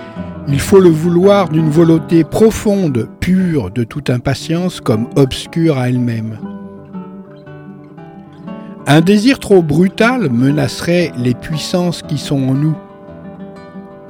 il 0.49 0.61
faut 0.61 0.81
le 0.81 0.89
vouloir 0.89 1.49
d'une 1.51 1.69
volonté 1.69 2.25
profonde, 2.25 3.09
pure 3.21 3.71
de 3.71 3.85
toute 3.85 4.11
impatience 4.11 4.81
comme 4.81 5.07
obscure 5.17 5.79
à 5.79 5.89
elle-même. 5.89 6.39
Un 8.87 9.03
désir 9.03 9.39
trop 9.39 9.63
brutal 9.63 10.31
menacerait 10.31 11.13
les 11.19 11.35
puissances 11.35 12.03
qui 12.03 12.17
sont 12.17 12.49
en 12.49 12.55
nous, 12.55 12.77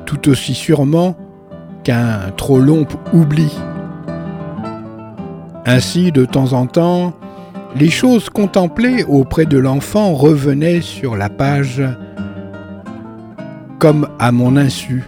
tout 0.07 0.29
aussi 0.29 0.55
sûrement 0.55 1.17
qu'un 1.83 2.31
trop 2.37 2.61
long 2.61 2.87
oubli. 3.13 3.53
Ainsi, 5.71 6.13
de 6.13 6.25
temps 6.25 6.55
en 6.55 6.65
temps, 6.67 7.13
les 7.77 7.91
choses 7.91 8.31
contemplées 8.31 9.05
auprès 9.05 9.45
de 9.45 9.59
l'enfant 9.59 10.15
revenaient 10.15 10.81
sur 10.81 11.15
la 11.15 11.29
page 11.29 11.83
comme 13.79 14.09
à 14.19 14.33
mon 14.33 14.57
insu. 14.57 15.05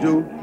do 0.00 0.37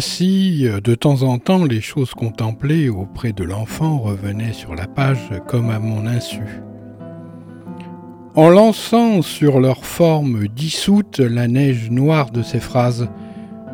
Ainsi, 0.00 0.66
de 0.82 0.94
temps 0.94 1.24
en 1.24 1.38
temps, 1.38 1.66
les 1.66 1.82
choses 1.82 2.14
contemplées 2.14 2.88
auprès 2.88 3.34
de 3.34 3.44
l'enfant 3.44 3.98
revenaient 3.98 4.54
sur 4.54 4.74
la 4.74 4.86
page 4.86 5.30
comme 5.46 5.68
à 5.68 5.78
mon 5.78 6.06
insu. 6.06 6.62
En 8.34 8.48
lançant 8.48 9.20
sur 9.20 9.60
leur 9.60 9.84
forme 9.84 10.48
dissoute 10.48 11.18
la 11.18 11.48
neige 11.48 11.90
noire 11.90 12.30
de 12.30 12.40
ces 12.40 12.60
phrases, 12.60 13.10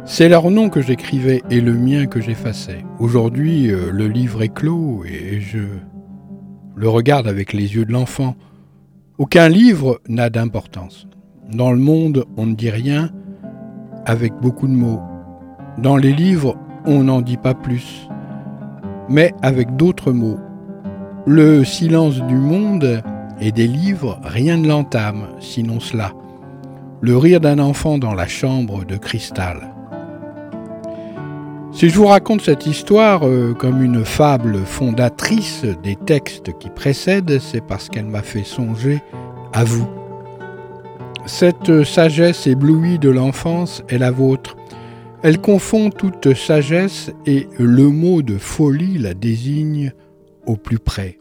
c'est 0.05 0.29
leur 0.29 0.51
nom 0.51 0.69
que 0.69 0.83
j'écrivais 0.83 1.43
et 1.49 1.61
le 1.61 1.75
mien 1.75 2.07
que 2.07 2.21
j'effaçais. 2.21 2.85
Aujourd'hui, 2.99 3.71
euh, 3.71 3.93
le 3.93 4.09
livre 4.09 4.43
est 4.43 4.53
clos 4.53 5.05
et 5.05 5.41
je 5.41 5.61
le 6.75 6.89
regarde 6.89 7.29
avec 7.29 7.53
les 7.53 7.77
yeux 7.77 7.85
de 7.85 7.93
l'enfant. 7.93 8.35
Aucun 9.19 9.49
livre 9.49 10.01
n'a 10.09 10.29
d'importance. 10.29 11.07
Dans 11.53 11.71
le 11.71 11.79
monde, 11.79 12.25
on 12.37 12.47
ne 12.47 12.57
dit 12.57 12.71
rien 12.71 13.11
avec 14.07 14.33
beaucoup 14.43 14.67
de 14.67 14.73
mots. 14.73 15.01
Dans 15.79 15.97
les 15.97 16.13
livres, 16.13 16.57
on 16.87 17.05
n'en 17.05 17.21
dit 17.21 17.37
pas 17.37 17.55
plus, 17.55 18.09
mais 19.09 19.35
avec 19.43 19.77
d'autres 19.77 20.13
mots. 20.13 20.39
Le 21.27 21.65
silence 21.65 22.23
du 22.23 22.37
monde 22.37 23.03
et 23.41 23.53
des 23.53 23.67
livres, 23.67 24.19
rien 24.23 24.57
ne 24.57 24.69
l'entame, 24.69 25.27
sinon 25.39 25.81
cela. 25.81 26.13
Le 27.03 27.19
rire 27.19 27.41
d'un 27.41 27.59
enfant 27.59 27.99
dans 27.99 28.15
la 28.15 28.27
chambre 28.27 28.85
de 28.85 28.97
cristal. 28.97 29.75
Si 31.73 31.91
je 31.91 31.99
vous 31.99 32.07
raconte 32.07 32.41
cette 32.41 32.65
histoire 32.65 33.29
euh, 33.29 33.53
comme 33.53 33.83
une 33.83 34.03
fable 34.03 34.65
fondatrice 34.65 35.67
des 35.83 35.95
textes 35.95 36.57
qui 36.59 36.71
précèdent, 36.71 37.39
c'est 37.39 37.61
parce 37.61 37.91
qu'elle 37.91 38.07
m'a 38.07 38.23
fait 38.23 38.45
songer 38.45 39.03
à 39.53 39.63
vous. 39.65 39.87
Cette 41.27 41.85
sagesse 41.85 42.47
éblouie 42.47 42.99
de 42.99 43.11
l'enfance 43.11 43.83
est 43.91 43.99
la 43.99 44.11
vôtre. 44.11 44.57
Elle 45.27 45.41
confond 45.41 45.91
toute 45.91 46.35
sagesse 46.35 47.11
et 47.27 47.49
le 47.59 47.89
mot 47.89 48.23
de 48.23 48.39
folie 48.39 48.97
la 48.97 49.13
désigne 49.13 49.93
au 50.47 50.55
plus 50.55 50.79
près. 50.79 51.19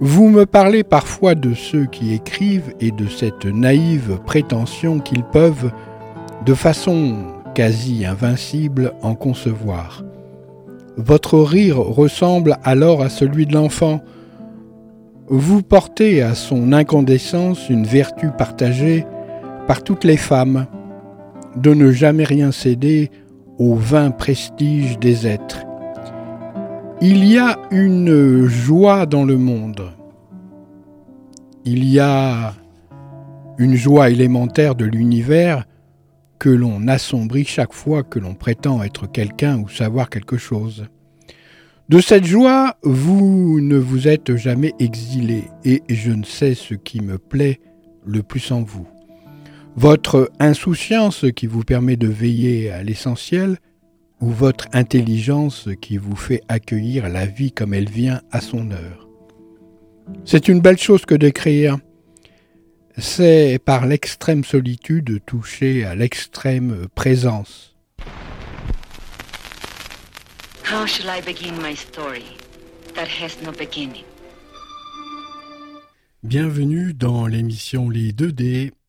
Vous 0.00 0.30
me 0.30 0.46
parlez 0.46 0.82
parfois 0.82 1.34
de 1.34 1.52
ceux 1.52 1.84
qui 1.84 2.14
écrivent 2.14 2.72
et 2.80 2.90
de 2.90 3.06
cette 3.06 3.44
naïve 3.44 4.18
prétention 4.24 4.98
qu'ils 4.98 5.24
peuvent, 5.24 5.70
de 6.46 6.54
façon 6.54 7.16
quasi 7.54 8.06
invincible, 8.06 8.94
en 9.02 9.14
concevoir. 9.14 10.04
Votre 10.96 11.38
rire 11.38 11.76
ressemble 11.76 12.56
alors 12.64 13.02
à 13.02 13.10
celui 13.10 13.44
de 13.44 13.52
l'enfant. 13.52 14.00
Vous 15.26 15.60
portez 15.60 16.22
à 16.22 16.34
son 16.34 16.72
incandescence 16.72 17.68
une 17.68 17.84
vertu 17.84 18.30
partagée 18.30 19.04
par 19.66 19.82
toutes 19.82 20.04
les 20.04 20.16
femmes, 20.16 20.66
de 21.56 21.74
ne 21.74 21.90
jamais 21.90 22.24
rien 22.24 22.52
céder 22.52 23.10
au 23.58 23.74
vain 23.74 24.10
prestige 24.10 24.98
des 24.98 25.26
êtres. 25.26 25.64
Il 27.00 27.24
y 27.24 27.38
a 27.38 27.58
une 27.70 28.46
joie 28.46 29.06
dans 29.06 29.24
le 29.24 29.36
monde. 29.36 29.92
Il 31.64 31.84
y 31.84 32.00
a 32.00 32.54
une 33.58 33.74
joie 33.74 34.10
élémentaire 34.10 34.74
de 34.74 34.84
l'univers 34.84 35.64
que 36.38 36.48
l'on 36.48 36.86
assombrit 36.86 37.44
chaque 37.44 37.72
fois 37.72 38.02
que 38.02 38.18
l'on 38.18 38.34
prétend 38.34 38.82
être 38.82 39.10
quelqu'un 39.10 39.58
ou 39.58 39.68
savoir 39.68 40.08
quelque 40.08 40.36
chose. 40.36 40.86
De 41.88 42.00
cette 42.00 42.24
joie, 42.24 42.76
vous 42.82 43.60
ne 43.60 43.76
vous 43.76 44.08
êtes 44.08 44.36
jamais 44.36 44.74
exilé, 44.78 45.44
et 45.64 45.82
je 45.88 46.10
ne 46.12 46.24
sais 46.24 46.54
ce 46.54 46.74
qui 46.74 47.00
me 47.00 47.18
plaît 47.18 47.60
le 48.04 48.22
plus 48.22 48.52
en 48.52 48.62
vous. 48.62 48.86
Votre 49.80 50.32
insouciance 50.40 51.24
qui 51.36 51.46
vous 51.46 51.62
permet 51.62 51.94
de 51.94 52.08
veiller 52.08 52.72
à 52.72 52.82
l'essentiel, 52.82 53.58
ou 54.20 54.28
votre 54.28 54.66
intelligence 54.72 55.68
qui 55.80 55.98
vous 55.98 56.16
fait 56.16 56.42
accueillir 56.48 57.08
la 57.08 57.26
vie 57.26 57.52
comme 57.52 57.72
elle 57.72 57.88
vient 57.88 58.20
à 58.32 58.40
son 58.40 58.72
heure? 58.72 59.08
C'est 60.24 60.48
une 60.48 60.60
belle 60.60 60.78
chose 60.78 61.06
que 61.06 61.14
d'écrire. 61.14 61.78
C'est 62.96 63.60
par 63.64 63.86
l'extrême 63.86 64.42
solitude 64.42 65.20
toucher 65.24 65.84
à 65.84 65.94
l'extrême 65.94 66.88
présence. 66.96 67.76
How 70.64 70.86
shall 70.86 71.06
I 71.06 71.20
begin 71.24 71.54
my 71.62 71.76
story 71.76 72.24
that 72.96 73.06
has 73.06 73.40
no 73.44 73.52
beginning? 73.52 74.02
Bienvenue 76.24 76.94
dans 76.94 77.28
l'émission 77.28 77.88
Les 77.88 78.10
2D 78.10 78.72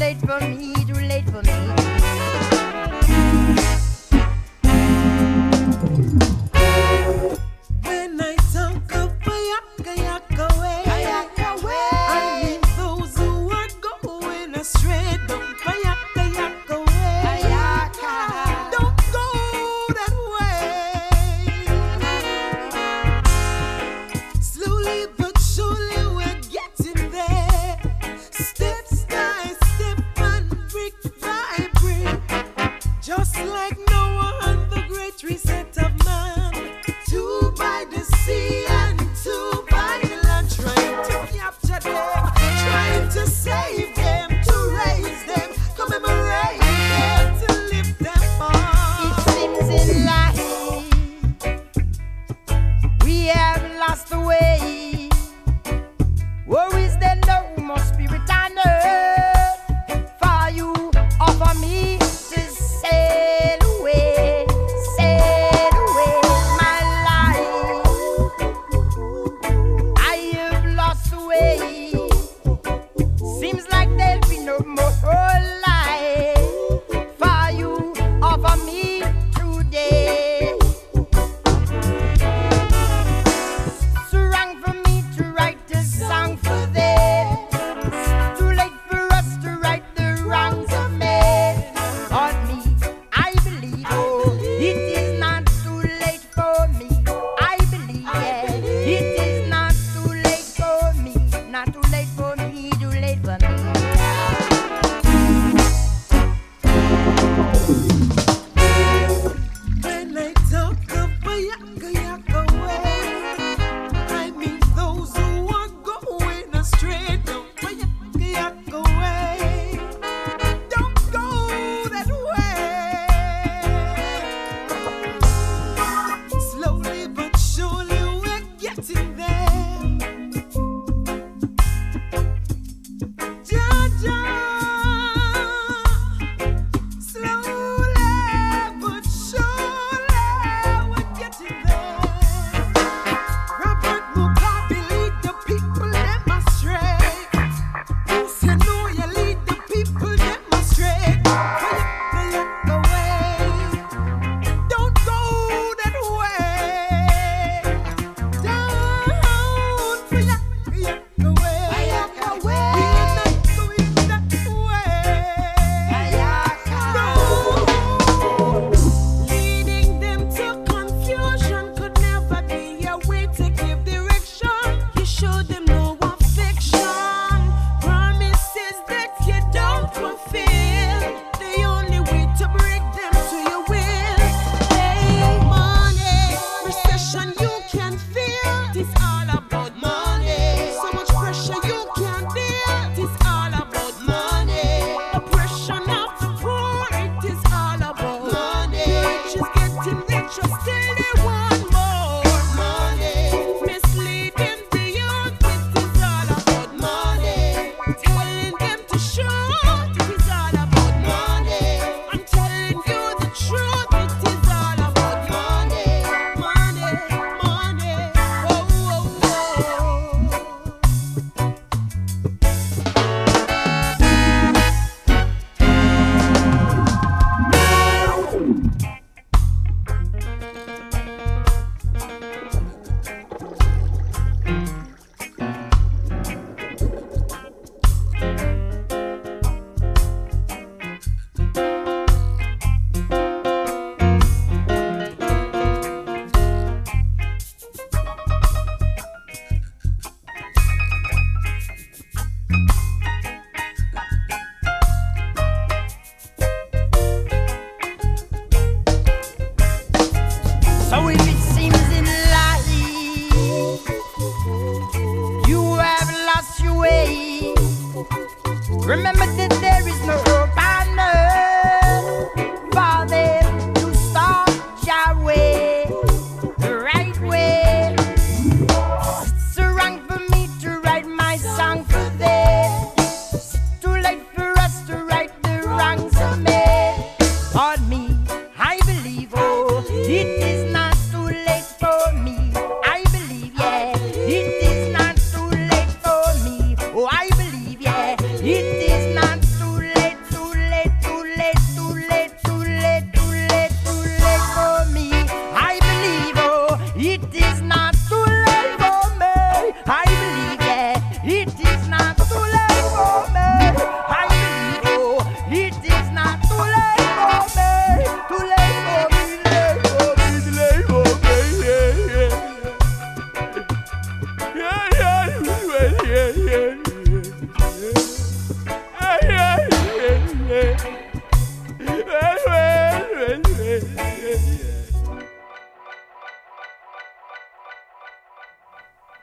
late 0.00 0.16
for 0.20 0.40
me, 0.40 0.72
too 0.86 0.94
late 0.94 1.24
for 1.26 1.42
me. 1.42 1.79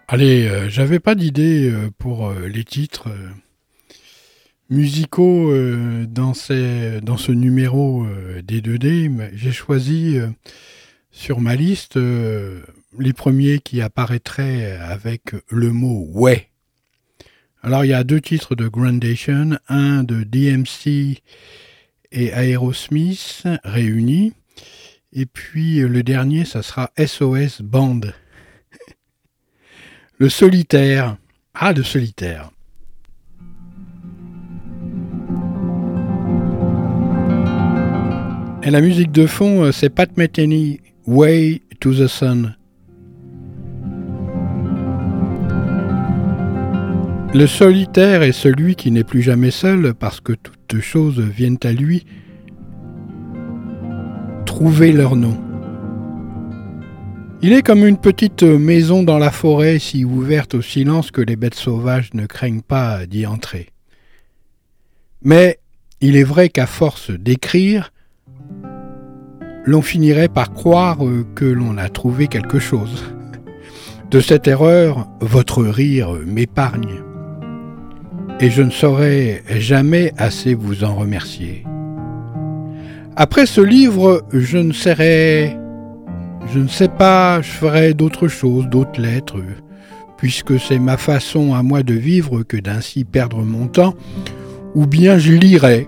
Allez, 0.09 0.47
euh, 0.47 0.69
j'avais 0.69 0.99
pas 0.99 1.15
d'idée 1.15 1.69
euh, 1.69 1.89
pour 1.97 2.27
euh, 2.29 2.47
les 2.47 2.63
titres 2.63 3.09
musicaux 4.69 5.53
dans, 6.07 6.33
ce 6.33 7.31
numéro 7.31 8.05
des 8.43 8.59
2D, 8.59 9.09
mais 9.09 9.31
j'ai 9.33 9.53
choisi 9.53 10.17
sur 11.09 11.39
ma 11.39 11.55
liste 11.55 11.97
les 11.97 13.13
premiers 13.13 13.59
qui 13.59 13.81
apparaîtraient 13.81 14.73
avec 14.75 15.21
le 15.47 15.71
mot 15.71 16.09
ouais. 16.11 16.49
Alors 17.63 17.85
il 17.85 17.91
y 17.91 17.93
a 17.93 18.03
deux 18.03 18.19
titres 18.19 18.55
de 18.55 18.67
Grandation, 18.67 19.57
un 19.69 20.03
de 20.03 20.23
DMC 20.23 21.21
et 22.11 22.27
Aerosmith 22.27 23.43
réunis, 23.63 24.33
et 25.13 25.25
puis 25.25 25.79
le 25.79 26.03
dernier, 26.03 26.43
ça 26.43 26.61
sera 26.61 26.91
SOS 26.97 27.61
Band. 27.61 28.01
Le 30.20 30.30
solitaire. 30.30 31.18
Ah, 31.53 31.74
le 31.74 31.84
solitaire. 31.84 32.49
Et 38.63 38.72
la 38.72 38.82
musique 38.82 39.11
de 39.11 39.28
fond, 39.28 39.63
euh, 39.63 39.72
c'est 39.72 39.89
Pat 39.89 40.18
Metheny, 40.18 40.80
Way 41.05 41.61
to 41.80 41.93
the 41.93 42.07
Sun. 42.07 42.55
Le 47.36 47.45
solitaire 47.45 48.24
est 48.24 48.32
celui 48.32 48.76
qui 48.76 48.89
n'est 48.89 49.03
plus 49.03 49.22
jamais 49.22 49.51
seul 49.51 49.93
parce 49.93 50.20
que 50.20 50.34
toutes 50.34 50.82
choses 50.82 51.20
viennent 51.20 51.59
à 51.63 51.72
lui 51.72 52.07
trouver 54.47 54.91
leur 54.91 55.15
nom. 55.15 55.46
Il 57.43 57.53
est 57.53 57.61
comme 57.61 57.85
une 57.85 57.99
petite 57.99 58.41
maison 58.41 59.03
dans 59.03 59.19
la 59.19 59.29
forêt 59.29 59.77
si 59.77 60.03
ouverte 60.03 60.55
au 60.55 60.63
silence 60.63 61.11
que 61.11 61.21
les 61.21 61.35
bêtes 61.35 61.53
sauvages 61.53 62.09
ne 62.15 62.25
craignent 62.25 62.63
pas 62.63 63.05
d'y 63.05 63.27
entrer. 63.27 63.67
Mais 65.21 65.59
il 66.01 66.15
est 66.15 66.23
vrai 66.23 66.49
qu'à 66.49 66.65
force 66.65 67.11
d'écrire, 67.11 67.93
l'on 69.65 69.83
finirait 69.83 70.29
par 70.29 70.51
croire 70.51 70.97
que 71.35 71.45
l'on 71.45 71.77
a 71.77 71.89
trouvé 71.89 72.27
quelque 72.27 72.57
chose. 72.57 73.03
De 74.09 74.19
cette 74.19 74.47
erreur, 74.47 75.07
votre 75.21 75.63
rire 75.63 76.13
m'épargne, 76.25 77.03
et 78.39 78.49
je 78.49 78.63
ne 78.63 78.71
saurais 78.71 79.43
jamais 79.57 80.11
assez 80.17 80.55
vous 80.55 80.83
en 80.83 80.95
remercier. 80.95 81.63
Après 83.15 83.45
ce 83.45 83.61
livre, 83.61 84.25
je 84.33 84.57
ne 84.57 84.73
serai 84.73 85.55
je 86.53 86.59
ne 86.59 86.67
sais 86.67 86.87
pas, 86.87 87.41
je 87.41 87.49
ferai 87.51 87.93
d'autres 87.93 88.27
choses, 88.27 88.67
d'autres 88.67 89.01
lettres, 89.01 89.37
puisque 90.17 90.59
c'est 90.59 90.79
ma 90.79 90.97
façon 90.97 91.53
à 91.53 91.63
moi 91.63 91.83
de 91.83 91.93
vivre 91.93 92.43
que 92.43 92.57
d'ainsi 92.57 93.03
perdre 93.03 93.43
mon 93.43 93.67
temps, 93.67 93.93
ou 94.75 94.85
bien 94.85 95.17
je 95.17 95.33
lirai 95.33 95.87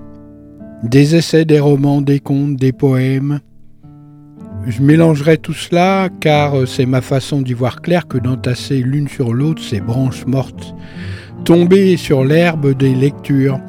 des 0.83 1.15
essais, 1.15 1.45
des 1.45 1.59
romans, 1.59 2.01
des 2.01 2.19
contes, 2.19 2.55
des 2.55 2.71
poèmes. 2.71 3.39
Je 4.67 4.81
mélangerai 4.81 5.37
tout 5.37 5.53
cela 5.53 6.09
car 6.19 6.67
c'est 6.67 6.85
ma 6.85 7.01
façon 7.01 7.41
d'y 7.41 7.53
voir 7.53 7.81
clair 7.81 8.07
que 8.07 8.17
d'entasser 8.17 8.81
l'une 8.81 9.07
sur 9.07 9.33
l'autre 9.33 9.61
ces 9.63 9.79
branches 9.79 10.25
mortes, 10.25 10.75
tomber 11.45 11.97
sur 11.97 12.25
l'herbe 12.25 12.75
des 12.77 12.93
lectures, 12.93 13.59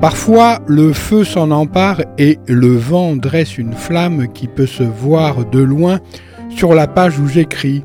Parfois, 0.00 0.60
le 0.66 0.94
feu 0.94 1.24
s'en 1.24 1.50
empare 1.50 2.00
et 2.16 2.38
le 2.46 2.74
vent 2.74 3.16
dresse 3.16 3.58
une 3.58 3.74
flamme 3.74 4.28
qui 4.32 4.48
peut 4.48 4.66
se 4.66 4.82
voir 4.82 5.44
de 5.44 5.60
loin 5.60 6.00
sur 6.48 6.74
la 6.74 6.86
page 6.86 7.18
où 7.18 7.28
j'écris. 7.28 7.84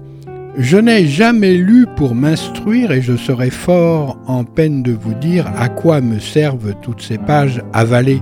Je 0.58 0.78
n'ai 0.78 1.08
jamais 1.08 1.56
lu 1.56 1.86
pour 1.98 2.16
m'instruire 2.16 2.94
et 2.94 3.02
je 3.02 3.18
serais 3.18 3.50
fort 3.50 4.18
en 4.28 4.46
peine 4.46 4.82
de 4.82 4.94
vous 4.94 5.14
dire 5.14 5.52
à 5.58 5.68
quoi 5.68 6.00
me 6.00 6.20
servent 6.20 6.74
toutes 6.82 7.02
ces 7.02 7.18
pages 7.18 7.62
avalées. 7.74 8.22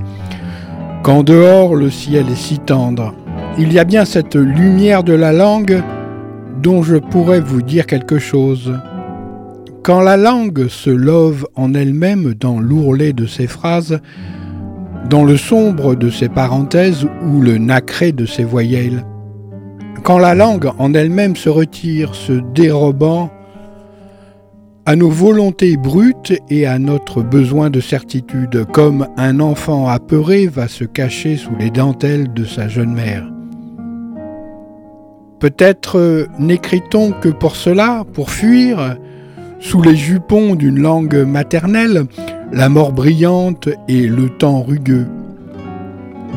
Quand 1.04 1.22
dehors 1.22 1.76
le 1.76 1.92
ciel 1.92 2.26
est 2.32 2.36
si 2.36 2.58
tendre, 2.58 3.14
il 3.60 3.72
y 3.72 3.78
a 3.78 3.84
bien 3.84 4.06
cette 4.06 4.36
lumière 4.36 5.04
de 5.04 5.14
la 5.14 5.34
langue 5.34 5.84
dont 6.64 6.82
je 6.82 6.96
pourrais 6.96 7.42
vous 7.42 7.62
dire 7.62 7.86
quelque 7.86 8.18
chose. 8.18 8.74
Quand 9.84 10.00
la 10.00 10.16
langue 10.16 10.70
se 10.70 10.90
love 10.90 11.46
en 11.56 11.74
elle-même 11.74 12.34
dans 12.36 12.58
l'ourlet 12.58 13.12
de 13.12 13.26
ses 13.26 13.48
phrases, 13.48 14.00
dans 15.10 15.26
le 15.26 15.36
sombre 15.36 15.96
de 15.96 16.10
ses 16.10 16.30
parenthèses 16.30 17.06
ou 17.22 17.42
le 17.42 17.58
nacré 17.58 18.14
de 18.14 18.26
ses 18.26 18.46
voyelles, 18.46 19.04
quand 20.04 20.20
la 20.20 20.36
langue 20.36 20.72
en 20.78 20.94
elle-même 20.94 21.36
se 21.36 21.50
retire, 21.50 22.16
se 22.16 22.32
dérobant 22.54 23.30
à 24.86 24.96
nos 24.96 25.10
volontés 25.10 25.76
brutes 25.76 26.32
et 26.50 26.66
à 26.66 26.80
notre 26.80 27.22
besoin 27.22 27.70
de 27.70 27.82
certitude, 27.82 28.66
comme 28.72 29.10
un 29.18 29.42
enfant 29.42 29.90
apeuré 29.90 30.48
va 30.48 30.70
se 30.70 30.86
cacher 30.86 31.36
sous 31.36 31.58
les 31.60 31.72
dentelles 31.72 32.32
de 32.32 32.46
sa 32.46 32.70
jeune 32.70 32.94
mère. 32.94 33.30
Peut-être 35.40 36.30
n'écrit-on 36.40 37.12
que 37.12 37.28
pour 37.28 37.58
cela, 37.58 38.06
pour 38.14 38.30
fuir, 38.32 38.98
sous 39.64 39.82
les 39.82 39.96
jupons 39.96 40.56
d'une 40.56 40.80
langue 40.80 41.16
maternelle, 41.16 42.04
la 42.52 42.70
mort 42.70 42.92
brillante 42.92 43.70
et 43.88 44.08
le 44.08 44.30
temps 44.30 44.62
rugueux. 44.62 45.08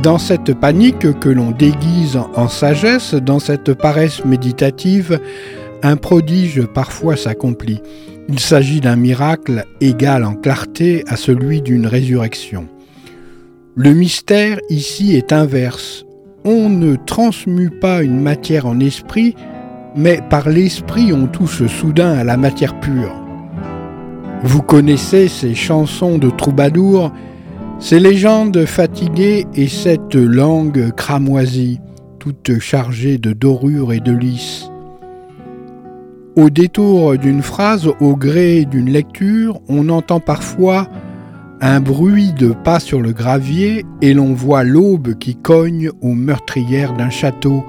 Dans 0.03 0.18
cette 0.18 0.55
panique 0.55 1.18
que 1.18 1.29
l'on 1.29 1.51
déguise 1.51 2.18
en 2.35 2.49
sagesse, 2.49 3.14
dans 3.14 3.41
cette 3.41 3.74
paresse 3.74 4.24
méditative, 4.24 5.20
un 5.83 5.97
prodige 5.97 6.62
parfois 6.66 7.16
s'accomplit. 7.16 7.83
Il 8.29 8.39
s'agit 8.39 8.81
d'un 8.81 8.97
miracle 8.97 9.64
égal 9.81 10.24
en 10.24 10.35
clarté 10.35 11.03
à 11.09 11.16
celui 11.16 11.62
d'une 11.62 11.87
résurrection. 11.87 12.68
Le 13.74 13.93
mystère 13.93 14.59
ici 14.70 15.16
est 15.16 15.33
inverse. 15.33 16.07
On 16.45 16.68
ne 16.68 16.95
transmue 16.95 17.70
pas 17.70 18.03
une 18.03 18.20
matière 18.20 18.66
en 18.66 18.79
esprit, 18.79 19.35
mais 19.97 20.20
par 20.28 20.49
l'esprit 20.49 21.12
on 21.12 21.26
touche 21.26 21.66
soudain 21.66 22.12
à 22.18 22.24
la 22.24 22.36
matière 22.36 22.78
pure. 22.80 23.14
Vous 24.42 24.62
connaissez 24.62 25.28
ces 25.28 25.55
chansons 25.55 26.18
de 26.18 26.30
troubadours 26.30 27.11
ces 27.78 28.01
légendes 28.01 28.64
fatiguées 28.64 29.47
et 29.55 29.68
cette 29.68 30.14
langue 30.14 30.92
cramoisie, 30.97 31.78
toute 32.18 32.59
chargée 32.59 33.18
de 33.18 33.32
dorures 33.32 33.92
et 33.92 34.01
de 34.01 34.12
lys. 34.12 34.70
Au 36.36 36.49
détour 36.49 37.18
d'une 37.18 37.42
phrase, 37.42 37.86
au 38.01 38.16
gré 38.16 38.64
d'une 38.64 38.90
lecture, 38.90 39.61
on 39.68 39.90
entend 39.90 40.20
parfois 40.20 40.88
un 41.61 41.80
bruit 41.80 42.32
de 42.32 42.53
pas 42.53 42.80
sur 42.80 43.01
le 43.01 43.12
gravier 43.12 43.84
et 44.01 44.14
l'on 44.14 44.32
voit 44.32 44.64
l'aube 44.64 45.14
qui 45.18 45.34
cogne 45.36 45.90
aux 46.01 46.14
meurtrières 46.14 46.94
d'un 46.94 47.11
château 47.11 47.64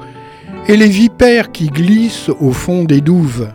et 0.68 0.76
les 0.76 0.90
vipères 0.90 1.52
qui 1.52 1.68
glissent 1.68 2.30
au 2.30 2.52
fond 2.52 2.84
des 2.84 3.02
douves. 3.02 3.50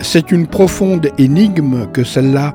C'est 0.00 0.30
une 0.30 0.46
profonde 0.46 1.10
énigme 1.18 1.86
que 1.92 2.04
celle-là, 2.04 2.54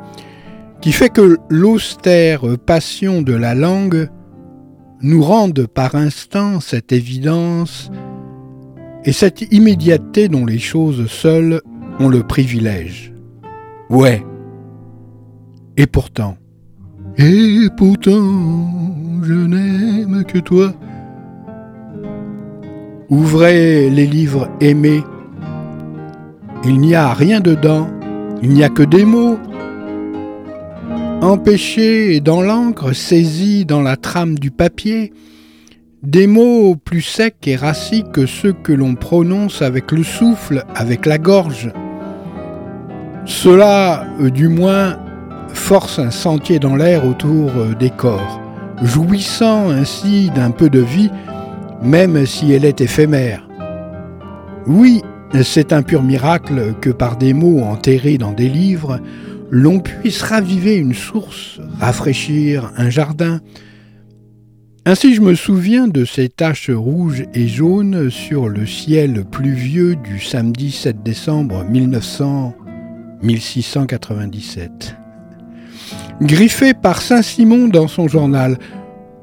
qui 0.82 0.92
fait 0.92 1.10
que 1.10 1.38
l'austère 1.50 2.42
passion 2.66 3.22
de 3.22 3.34
la 3.34 3.56
langue 3.56 4.10
nous 5.02 5.22
rende 5.22 5.68
par 5.68 5.96
instant 5.96 6.60
cette 6.60 6.92
évidence 6.92 7.92
et 9.04 9.12
cette 9.12 9.42
immédiateté 9.54 10.28
dont 10.30 10.46
les 10.46 10.60
choses 10.60 11.08
seules 11.08 11.62
ont 12.00 12.10
le 12.10 12.24
privilège. 12.24 13.14
Ouais. 13.90 14.24
Et 15.76 15.88
pourtant. 15.88 16.38
Et 17.18 17.68
pourtant, 17.76 19.22
je 19.24 19.34
n'aime 19.34 20.24
que 20.26 20.40
toi. 20.40 20.74
Ouvrez 23.10 23.90
les 23.90 24.06
livres 24.06 24.50
aimés. 24.62 25.04
Il 26.64 26.80
n'y 26.80 26.94
a 26.94 27.14
rien 27.14 27.40
dedans. 27.40 27.88
Il 28.44 28.52
n'y 28.52 28.64
a 28.64 28.70
que 28.70 28.84
des 28.84 29.04
mots, 29.04 29.38
empêchés 31.22 32.22
dans 32.22 32.42
l'encre, 32.42 32.94
saisis 32.94 33.66
dans 33.66 33.82
la 33.82 33.98
trame 33.98 34.40
du 34.40 34.52
papier, 34.52 35.12
des 36.04 36.28
mots 36.28 36.76
plus 36.76 37.02
secs 37.02 37.36
et 37.46 37.56
rassis 37.56 38.06
que 38.14 38.26
ceux 38.26 38.54
que 38.54 38.72
l'on 38.72 38.96
prononce 38.96 39.62
avec 39.62 39.92
le 39.92 40.04
souffle, 40.04 40.64
avec 40.76 41.06
la 41.06 41.18
gorge. 41.18 41.72
Cela, 43.26 44.08
euh, 44.22 44.30
du 44.30 44.48
moins, 44.48 44.98
force 45.54 46.00
un 46.00 46.12
sentier 46.12 46.60
dans 46.60 46.76
l'air 46.76 47.06
autour 47.06 47.52
euh, 47.58 47.76
des 47.76 47.90
corps, 47.90 48.40
jouissant 48.82 49.70
ainsi 49.70 50.30
d'un 50.34 50.52
peu 50.52 50.70
de 50.70 50.80
vie, 50.80 51.12
même 51.82 52.26
si 52.26 52.52
elle 52.52 52.66
est 52.66 52.82
éphémère. 52.82 53.48
Oui, 54.68 55.02
c'est 55.44 55.74
un 55.74 55.82
pur 55.82 56.04
miracle 56.04 56.74
que 56.82 56.90
par 56.90 57.18
des 57.18 57.34
mots 57.34 57.62
enterrés 57.62 58.18
dans 58.18 58.34
des 58.34 58.50
livres, 58.50 59.00
l'on 59.50 59.80
puisse 59.80 60.22
raviver 60.22 60.76
une 60.76 60.94
source, 60.94 61.60
rafraîchir 61.80 62.72
un 62.78 62.90
jardin. 62.90 63.40
Ainsi 64.86 65.14
je 65.14 65.22
me 65.22 65.36
souviens 65.36 65.88
de 65.88 66.06
ces 66.06 66.30
taches 66.30 66.70
rouges 66.70 67.26
et 67.34 67.48
jaunes 67.48 68.10
sur 68.10 68.50
le 68.50 68.66
ciel 68.66 69.26
pluvieux 69.30 69.96
du 69.96 70.20
samedi 70.20 70.72
7 70.72 71.04
décembre 71.04 71.64
1900 71.64 72.56
1697. 73.22 74.96
Griffé 76.22 76.74
par 76.74 77.02
Saint-Simon 77.02 77.68
dans 77.68 77.88
son 77.88 78.08
journal, 78.08 78.58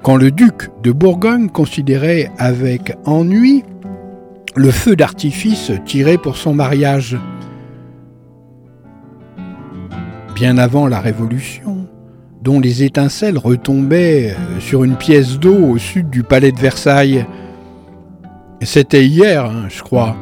quand 0.07 0.14
le 0.14 0.30
duc 0.30 0.70
de 0.84 0.92
Bourgogne 0.92 1.48
considérait 1.48 2.30
avec 2.38 2.96
ennui 3.07 3.64
le 4.54 4.70
feu 4.70 4.94
d'artifice 4.94 5.72
tiré 5.84 6.16
pour 6.16 6.36
son 6.36 6.54
mariage 6.54 7.18
bien 10.32 10.59
avant 10.59 10.86
la 10.86 11.00
Révolution, 11.00 11.88
dont 12.40 12.61
les 12.61 12.84
étincelles 12.84 13.36
retombaient 13.36 14.36
sur 14.61 14.84
une 14.84 14.94
pièce 14.94 15.40
d'eau 15.40 15.57
au 15.57 15.76
sud 15.76 16.09
du 16.09 16.22
palais 16.22 16.52
de 16.52 16.61
Versailles. 16.61 17.26
C'était 18.62 19.04
hier, 19.04 19.46
hein, 19.46 19.64
je 19.68 19.82
crois. 19.82 20.14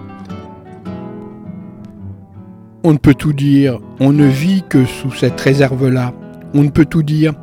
On 2.85 2.95
ne 2.95 2.99
peut 2.99 3.13
tout 3.13 3.35
dire, 3.35 3.81
on 4.01 4.15
ne 4.15 4.25
vit 4.25 4.65
que 4.67 4.87
sous 4.87 5.13
cette 5.13 5.39
réserve-là. 5.39 6.15
On 6.55 6.63
ne 6.63 6.71
peut 6.71 6.87
tout 6.87 7.03
dire. 7.03 7.35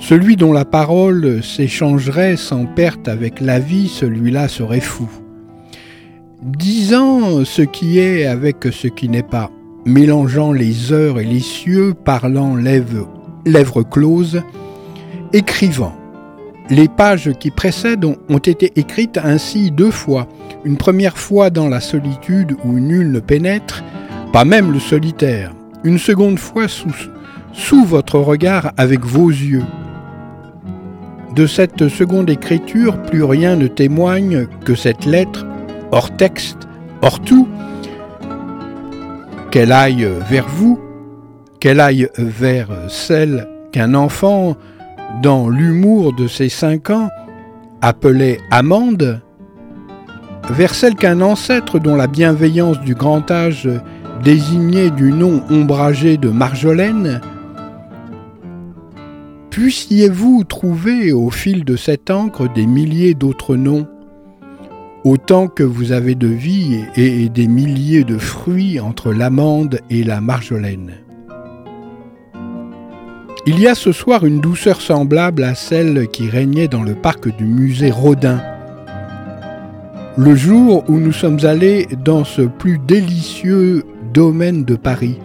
Celui 0.00 0.36
dont 0.36 0.52
la 0.52 0.64
parole 0.64 1.42
s'échangerait 1.42 2.36
sans 2.36 2.64
perte 2.64 3.06
avec 3.06 3.38
la 3.40 3.60
vie, 3.60 3.86
celui-là 3.86 4.48
serait 4.48 4.80
fou. 4.80 5.08
Disant 6.42 7.44
ce 7.44 7.62
qui 7.62 7.98
est 7.98 8.24
avec 8.24 8.64
ce 8.72 8.88
qui 8.88 9.10
n'est 9.10 9.22
pas 9.22 9.50
mélangeant 9.84 10.52
les 10.52 10.92
heures 10.92 11.20
et 11.20 11.24
les 11.24 11.40
cieux, 11.40 11.94
parlant 11.94 12.56
lèvres, 12.56 13.82
closes, 13.88 14.42
écrivant. 15.32 15.94
Les 16.70 16.88
pages 16.88 17.32
qui 17.38 17.50
précèdent 17.50 18.04
ont 18.04 18.38
été 18.38 18.72
écrites 18.76 19.20
ainsi 19.22 19.70
deux 19.70 19.90
fois, 19.90 20.28
une 20.64 20.76
première 20.78 21.18
fois 21.18 21.50
dans 21.50 21.68
la 21.68 21.80
solitude 21.80 22.56
où 22.64 22.72
nul 22.72 23.12
ne 23.12 23.20
pénètre, 23.20 23.84
pas 24.32 24.44
même 24.44 24.72
le 24.72 24.80
solitaire, 24.80 25.52
une 25.84 25.98
seconde 25.98 26.38
fois 26.38 26.66
sous 26.68 27.84
votre 27.84 28.18
regard 28.18 28.72
avec 28.76 29.04
vos 29.04 29.28
yeux. 29.28 29.64
De 31.34 31.46
cette 31.46 31.88
seconde 31.88 32.28
écriture, 32.28 33.00
plus 33.02 33.22
rien 33.22 33.54
ne 33.54 33.68
témoigne 33.68 34.46
que 34.64 34.74
cette 34.74 35.04
lettre, 35.04 35.46
hors 35.92 36.16
texte, 36.16 36.68
hors 37.02 37.20
tout, 37.20 37.46
qu'elle 39.50 39.70
aille 39.70 40.08
vers 40.28 40.48
vous, 40.48 40.80
qu'elle 41.60 41.80
aille 41.80 42.08
vers 42.18 42.68
celle 42.88 43.48
qu'un 43.72 43.94
enfant, 43.94 44.56
dans 45.22 45.48
l'humour 45.48 46.12
de 46.14 46.26
ses 46.26 46.48
cinq 46.48 46.90
ans, 46.90 47.10
appelait 47.80 48.38
Amande, 48.50 49.20
vers 50.50 50.74
celle 50.74 50.96
qu'un 50.96 51.20
ancêtre 51.20 51.78
dont 51.78 51.94
la 51.94 52.08
bienveillance 52.08 52.80
du 52.80 52.94
grand 52.94 53.30
âge 53.30 53.68
désignait 54.24 54.90
du 54.90 55.12
nom 55.12 55.42
ombragé 55.48 56.16
de 56.16 56.28
Marjolaine, 56.28 57.20
puissiez-vous 59.50 60.44
trouver 60.44 61.12
au 61.12 61.30
fil 61.30 61.64
de 61.64 61.76
cette 61.76 62.10
encre 62.10 62.52
des 62.52 62.66
milliers 62.66 63.14
d'autres 63.14 63.56
noms 63.56 63.86
autant 65.04 65.48
que 65.48 65.62
vous 65.62 65.92
avez 65.92 66.14
de 66.14 66.26
vie 66.26 66.84
et 66.96 67.28
des 67.28 67.48
milliers 67.48 68.04
de 68.04 68.18
fruits 68.18 68.80
entre 68.80 69.12
l'amande 69.12 69.80
et 69.88 70.04
la 70.04 70.20
marjolaine. 70.20 70.92
Il 73.46 73.58
y 73.58 73.66
a 73.66 73.74
ce 73.74 73.92
soir 73.92 74.26
une 74.26 74.40
douceur 74.40 74.80
semblable 74.82 75.44
à 75.44 75.54
celle 75.54 76.08
qui 76.08 76.28
régnait 76.28 76.68
dans 76.68 76.82
le 76.82 76.94
parc 76.94 77.34
du 77.36 77.44
musée 77.44 77.90
Rodin. 77.90 78.42
Le 80.18 80.34
jour 80.34 80.84
où 80.88 80.98
nous 80.98 81.12
sommes 81.12 81.44
allés 81.44 81.88
dans 82.04 82.24
ce 82.24 82.42
plus 82.42 82.78
délicieux 82.78 83.84
domaine 84.12 84.64
de 84.64 84.76
Paris, 84.76 85.18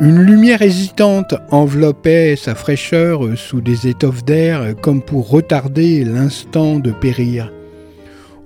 une 0.00 0.20
lumière 0.20 0.60
hésitante 0.60 1.34
enveloppait 1.50 2.36
sa 2.36 2.54
fraîcheur 2.54 3.20
sous 3.36 3.60
des 3.60 3.88
étoffes 3.88 4.24
d'air 4.24 4.74
comme 4.82 5.00
pour 5.00 5.30
retarder 5.30 6.04
l'instant 6.04 6.78
de 6.78 6.90
périr. 6.90 7.50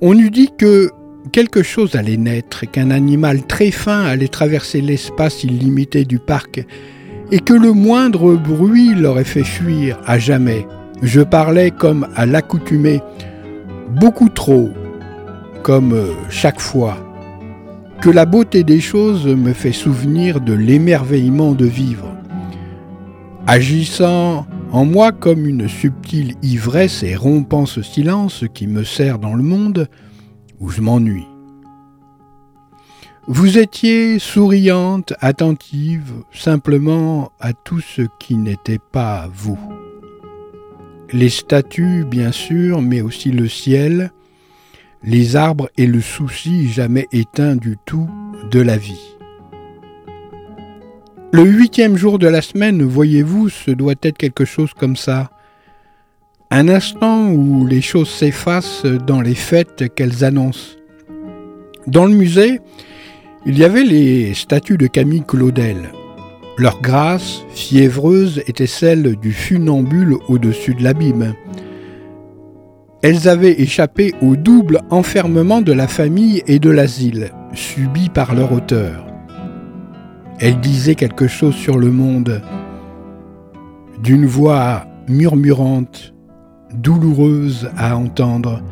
On 0.00 0.16
eût 0.16 0.30
dit 0.30 0.50
que 0.56 0.90
quelque 1.32 1.62
chose 1.62 1.96
allait 1.96 2.16
naître, 2.16 2.70
qu'un 2.70 2.90
animal 2.90 3.46
très 3.46 3.72
fin 3.72 4.04
allait 4.04 4.28
traverser 4.28 4.80
l'espace 4.80 5.42
illimité 5.42 6.04
du 6.04 6.18
parc, 6.18 6.64
et 7.32 7.40
que 7.40 7.52
le 7.52 7.72
moindre 7.72 8.34
bruit 8.34 8.94
l'aurait 8.94 9.24
fait 9.24 9.44
fuir 9.44 9.98
à 10.06 10.18
jamais. 10.18 10.66
Je 11.02 11.20
parlais 11.20 11.70
comme 11.70 12.06
à 12.14 12.26
l'accoutumée, 12.26 13.00
beaucoup 14.00 14.28
trop, 14.28 14.70
comme 15.62 15.92
euh, 15.92 16.12
chaque 16.28 16.60
fois, 16.60 17.09
que 18.00 18.08
la 18.08 18.24
beauté 18.24 18.64
des 18.64 18.80
choses 18.80 19.26
me 19.26 19.52
fait 19.52 19.72
souvenir 19.72 20.40
de 20.40 20.54
l'émerveillement 20.54 21.52
de 21.52 21.66
vivre. 21.66 22.08
Agissant 23.46 24.46
en 24.72 24.86
moi 24.86 25.12
comme 25.12 25.46
une 25.46 25.68
subtile 25.68 26.34
ivresse 26.42 27.02
et 27.02 27.14
rompant 27.14 27.66
ce 27.66 27.82
silence 27.82 28.44
qui 28.54 28.66
me 28.66 28.84
sert 28.84 29.18
dans 29.18 29.34
le 29.34 29.42
monde, 29.42 29.86
ou 30.60 30.70
je 30.70 30.80
m'ennuie. 30.80 31.26
Vous 33.26 33.58
étiez 33.58 34.18
souriante, 34.18 35.12
attentive, 35.20 36.14
simplement 36.32 37.32
à 37.38 37.52
tout 37.52 37.80
ce 37.80 38.02
qui 38.18 38.36
n'était 38.36 38.80
pas 38.92 39.28
vous. 39.34 39.58
Les 41.12 41.28
statues, 41.28 42.06
bien 42.06 42.32
sûr, 42.32 42.80
mais 42.80 43.02
aussi 43.02 43.30
le 43.30 43.46
ciel, 43.46 44.10
les 45.02 45.36
arbres 45.36 45.70
et 45.78 45.86
le 45.86 46.00
souci 46.00 46.68
jamais 46.68 47.06
éteint 47.12 47.56
du 47.56 47.76
tout 47.86 48.08
de 48.50 48.60
la 48.60 48.76
vie. 48.76 49.16
Le 51.32 51.44
huitième 51.44 51.96
jour 51.96 52.18
de 52.18 52.26
la 52.26 52.42
semaine, 52.42 52.82
voyez-vous, 52.82 53.48
ce 53.48 53.70
doit 53.70 53.94
être 54.02 54.18
quelque 54.18 54.44
chose 54.44 54.72
comme 54.74 54.96
ça. 54.96 55.30
Un 56.50 56.68
instant 56.68 57.30
où 57.30 57.66
les 57.66 57.80
choses 57.80 58.10
s'effacent 58.10 58.84
dans 58.84 59.20
les 59.20 59.36
fêtes 59.36 59.94
qu'elles 59.94 60.24
annoncent. 60.24 60.76
Dans 61.86 62.06
le 62.06 62.14
musée, 62.14 62.60
il 63.46 63.58
y 63.58 63.64
avait 63.64 63.84
les 63.84 64.34
statues 64.34 64.76
de 64.76 64.86
Camille 64.88 65.24
Claudel. 65.26 65.92
Leur 66.58 66.82
grâce, 66.82 67.42
fiévreuse, 67.54 68.42
était 68.46 68.66
celle 68.66 69.16
du 69.16 69.32
funambule 69.32 70.16
au-dessus 70.28 70.74
de 70.74 70.82
l'abîme. 70.82 71.34
Elles 73.02 73.28
avaient 73.28 73.62
échappé 73.62 74.14
au 74.20 74.36
double 74.36 74.82
enfermement 74.90 75.62
de 75.62 75.72
la 75.72 75.88
famille 75.88 76.42
et 76.46 76.58
de 76.58 76.68
l'asile, 76.68 77.32
subi 77.54 78.10
par 78.10 78.34
leur 78.34 78.52
auteur. 78.52 79.06
Elles 80.38 80.60
disaient 80.60 80.94
quelque 80.94 81.26
chose 81.26 81.54
sur 81.54 81.78
le 81.78 81.90
monde, 81.90 82.42
d'une 84.02 84.26
voix 84.26 84.86
murmurante, 85.08 86.14
douloureuse 86.74 87.70
à 87.76 87.96
entendre. 87.96 88.62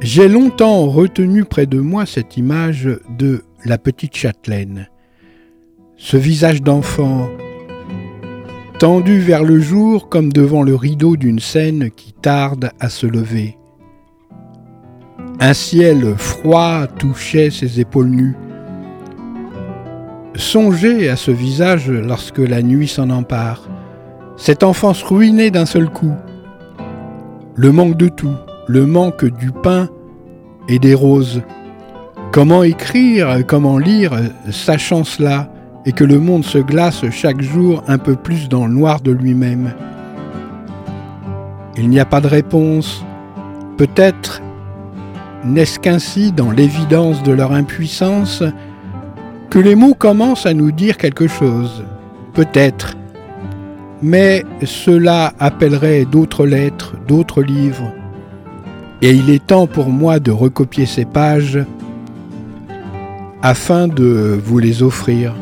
J'ai 0.00 0.28
longtemps 0.28 0.86
retenu 0.86 1.44
près 1.44 1.66
de 1.66 1.80
moi 1.80 2.06
cette 2.06 2.36
image 2.36 2.88
de 3.18 3.42
la 3.64 3.78
petite 3.78 4.16
châtelaine, 4.16 4.88
ce 5.96 6.16
visage 6.16 6.62
d'enfant, 6.62 7.28
tendu 8.78 9.18
vers 9.18 9.42
le 9.42 9.58
jour 9.58 10.08
comme 10.08 10.32
devant 10.32 10.62
le 10.62 10.76
rideau 10.76 11.16
d'une 11.16 11.40
scène 11.40 11.90
qui 11.90 12.12
tarde 12.12 12.70
à 12.78 12.88
se 12.88 13.08
lever. 13.08 13.58
Un 15.40 15.52
ciel 15.52 16.14
froid 16.16 16.86
touchait 16.86 17.50
ses 17.50 17.80
épaules 17.80 18.10
nues. 18.10 18.36
Songez 20.36 21.08
à 21.08 21.16
ce 21.16 21.32
visage 21.32 21.90
lorsque 21.90 22.38
la 22.38 22.62
nuit 22.62 22.86
s'en 22.86 23.10
empare, 23.10 23.68
cette 24.36 24.62
enfance 24.62 25.02
ruinée 25.02 25.50
d'un 25.50 25.66
seul 25.66 25.90
coup, 25.90 26.14
le 27.56 27.72
manque 27.72 27.96
de 27.96 28.08
tout, 28.08 28.36
le 28.68 28.86
manque 28.86 29.24
du 29.24 29.50
pain 29.50 29.88
et 30.68 30.78
des 30.78 30.94
roses. 30.94 31.42
Comment 32.30 32.62
écrire, 32.62 33.44
comment 33.44 33.78
lire, 33.78 34.12
sachant 34.52 35.02
cela, 35.02 35.50
et 35.88 35.92
que 35.92 36.04
le 36.04 36.18
monde 36.18 36.44
se 36.44 36.58
glace 36.58 37.08
chaque 37.10 37.40
jour 37.40 37.82
un 37.88 37.96
peu 37.96 38.14
plus 38.14 38.50
dans 38.50 38.66
le 38.66 38.74
noir 38.74 39.00
de 39.00 39.10
lui-même 39.10 39.72
Il 41.78 41.88
n'y 41.88 41.98
a 41.98 42.04
pas 42.04 42.20
de 42.20 42.26
réponse. 42.26 43.02
Peut-être 43.78 44.42
n'est-ce 45.46 45.78
qu'ainsi, 45.78 46.30
dans 46.30 46.50
l'évidence 46.50 47.22
de 47.22 47.32
leur 47.32 47.52
impuissance, 47.52 48.42
que 49.48 49.58
les 49.58 49.74
mots 49.74 49.94
commencent 49.94 50.44
à 50.44 50.52
nous 50.52 50.72
dire 50.72 50.98
quelque 50.98 51.26
chose. 51.26 51.82
Peut-être. 52.34 52.94
Mais 54.02 54.44
cela 54.64 55.32
appellerait 55.38 56.04
d'autres 56.04 56.44
lettres, 56.44 56.96
d'autres 57.06 57.42
livres, 57.42 57.94
et 59.00 59.12
il 59.12 59.30
est 59.30 59.46
temps 59.46 59.66
pour 59.66 59.88
moi 59.88 60.20
de 60.20 60.32
recopier 60.32 60.84
ces 60.84 61.06
pages 61.06 61.58
afin 63.40 63.88
de 63.88 64.38
vous 64.44 64.58
les 64.58 64.82
offrir. 64.82 65.34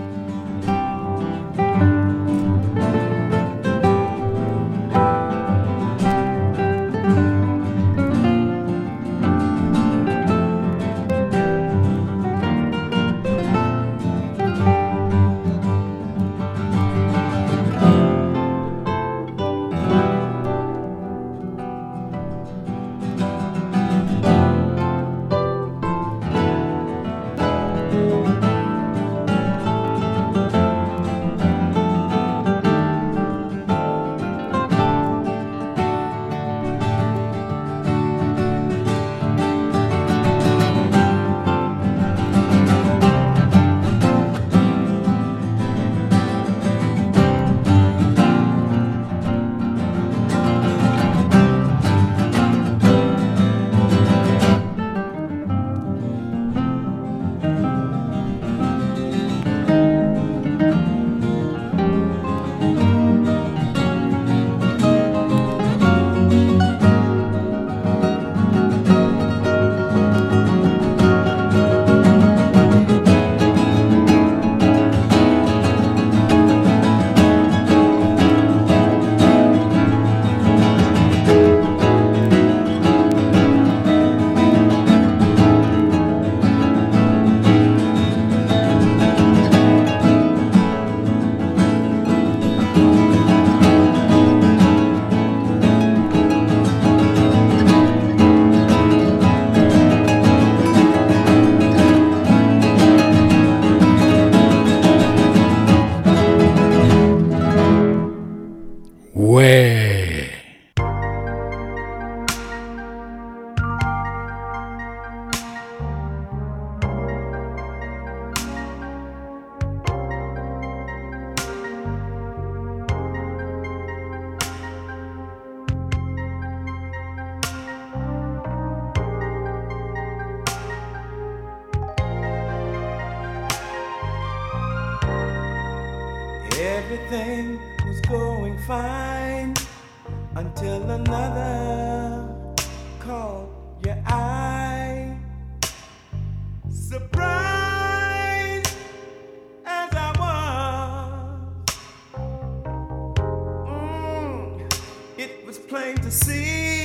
But 155.94 156.02
how 156.02 156.75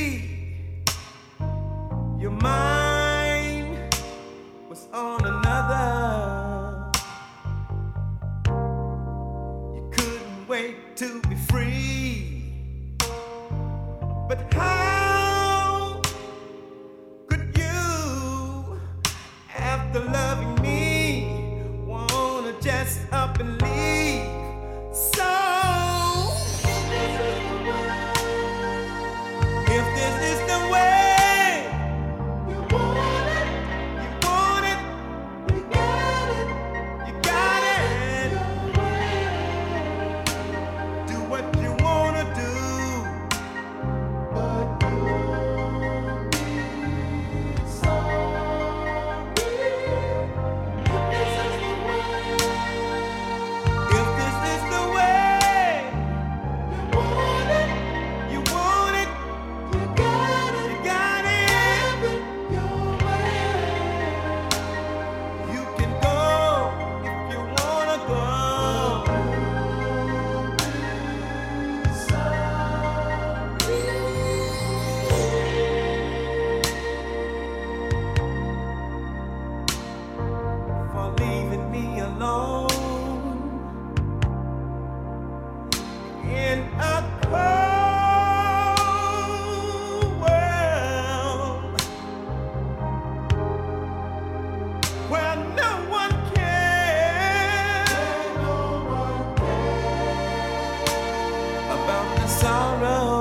How 102.42 103.21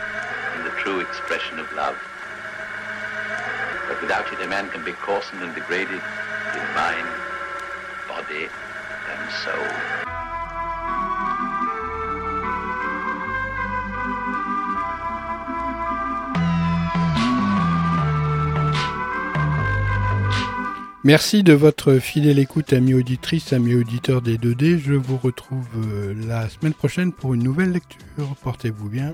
True 0.81 0.99
expression 0.99 1.59
of 1.59 1.71
love. 1.73 1.95
But 3.87 4.01
without 4.01 4.33
it, 4.33 4.41
a 4.41 4.47
man 4.47 4.67
can 4.69 4.83
be 4.83 4.93
coarsened 4.93 5.43
and 5.43 5.53
degraded 5.53 6.01
in 6.57 6.65
mind, 6.73 7.07
body, 8.07 8.49
and 9.11 9.31
soul. 9.43 9.67
Merci 21.03 21.43
de 21.43 21.53
votre 21.53 21.97
fidèle 21.97 22.39
écoute, 22.39 22.73
amis 22.73 22.93
auditrices, 22.93 23.53
amis 23.53 23.75
auditeurs 23.75 24.21
des 24.21 24.37
2D. 24.37 24.79
Je 24.79 24.93
vous 24.93 25.17
retrouve 25.17 25.67
euh, 25.77 26.13
la 26.27 26.47
semaine 26.49 26.73
prochaine 26.73 27.11
pour 27.11 27.33
une 27.33 27.43
nouvelle 27.43 27.71
lecture. 27.71 28.35
Portez-vous 28.43 28.87
bien. 28.89 29.13